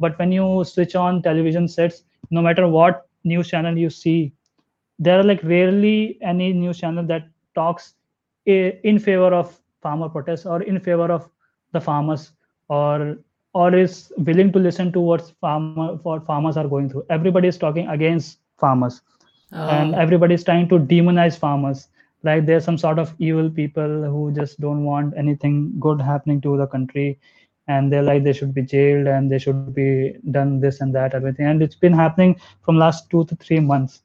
[0.00, 4.32] But when you switch on television sets no matter what news channel you see
[4.98, 7.94] there are like rarely any news channel that talks
[8.46, 11.30] in favor of farmer protests or in favor of
[11.72, 12.32] the farmers
[12.68, 13.18] or
[13.62, 13.94] or is
[14.30, 17.04] willing to listen to what farmer what farmers are going through.
[17.18, 19.00] Everybody is talking against farmers.
[19.52, 19.68] Oh.
[19.78, 19.98] And Oh.
[20.04, 21.88] everybody is trying to demonize farmers.
[22.28, 26.56] Like there's some sort of evil people who just don't want anything good happening to
[26.62, 27.18] the country.
[27.76, 29.86] And they're like they should be jailed and they should be
[30.38, 31.46] done this and that everything.
[31.46, 34.02] And it's been happening from last two to three months.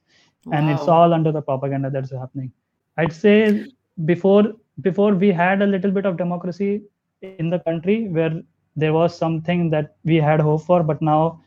[0.51, 2.51] And it's all under the propaganda that's happening.
[2.97, 3.67] I'd say
[4.05, 4.43] before
[4.81, 6.83] before we had a little bit of democracy
[7.21, 8.33] in the country where
[8.75, 11.39] there was something that we had hope for, but now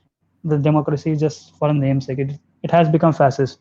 [0.45, 2.19] the democracy is just for a namesake.
[2.19, 3.61] It, it has become fascist.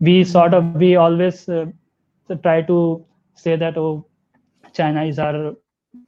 [0.00, 1.66] We sort of, we always uh,
[2.42, 4.04] try to say that, oh,
[4.72, 5.54] China is our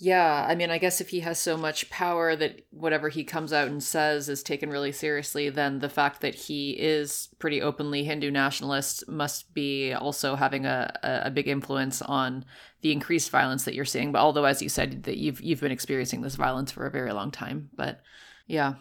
[0.03, 3.53] Yeah, I mean, I guess if he has so much power that whatever he comes
[3.53, 8.05] out and says is taken really seriously, then the fact that he is pretty openly
[8.05, 12.47] Hindu nationalist must be also having a, a big influence on
[12.81, 14.11] the increased violence that you're seeing.
[14.11, 17.13] But although, as you said, that you've you've been experiencing this violence for a very
[17.13, 18.01] long time, but
[18.47, 18.77] yeah,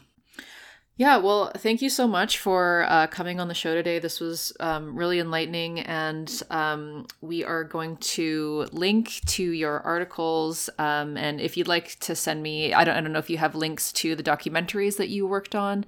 [1.00, 4.00] yeah, well, thank you so much for uh, coming on the show today.
[4.00, 10.70] This was um, really enlightening, and um, we are going to link to your articles.
[10.78, 13.38] Um, and if you'd like to send me, I don't, I don't know if you
[13.38, 15.86] have links to the documentaries that you worked on,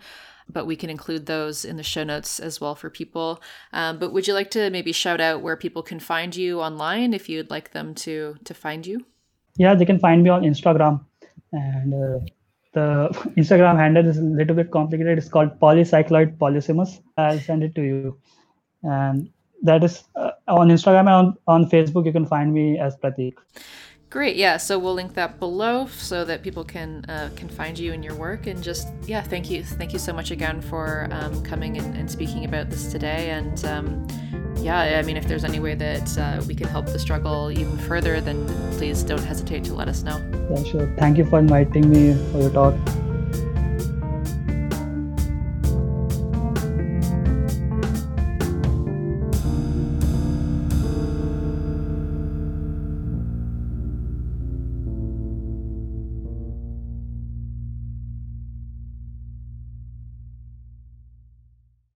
[0.47, 3.41] but we can include those in the show notes as well for people.
[3.73, 7.13] Um, but would you like to maybe shout out where people can find you online
[7.13, 9.05] if you'd like them to to find you?
[9.57, 11.03] Yeah, they can find me on Instagram
[11.51, 11.93] and.
[11.93, 12.25] Uh
[12.73, 15.17] the Instagram handle is a little bit complicated.
[15.17, 17.01] It's called polycycloid polysemous.
[17.17, 18.17] I'll send it to you.
[18.83, 19.29] And
[19.63, 23.35] that is uh, on Instagram and on, on Facebook, you can find me as Pratik.
[24.09, 24.57] Great, yeah.
[24.57, 28.13] So we'll link that below so that people can uh, can find you and your
[28.15, 28.45] work.
[28.45, 32.11] And just yeah, thank you, thank you so much again for um, coming and, and,
[32.11, 33.29] speaking about this today.
[33.29, 34.07] And um,
[34.61, 37.77] yeah, I mean, if there's any way that uh, we can help the struggle even
[37.77, 38.45] further, then
[38.77, 40.21] please don't hesitate to let us know.
[40.49, 40.93] Yeah, sure.
[40.97, 42.75] Thank you for inviting me for your talk.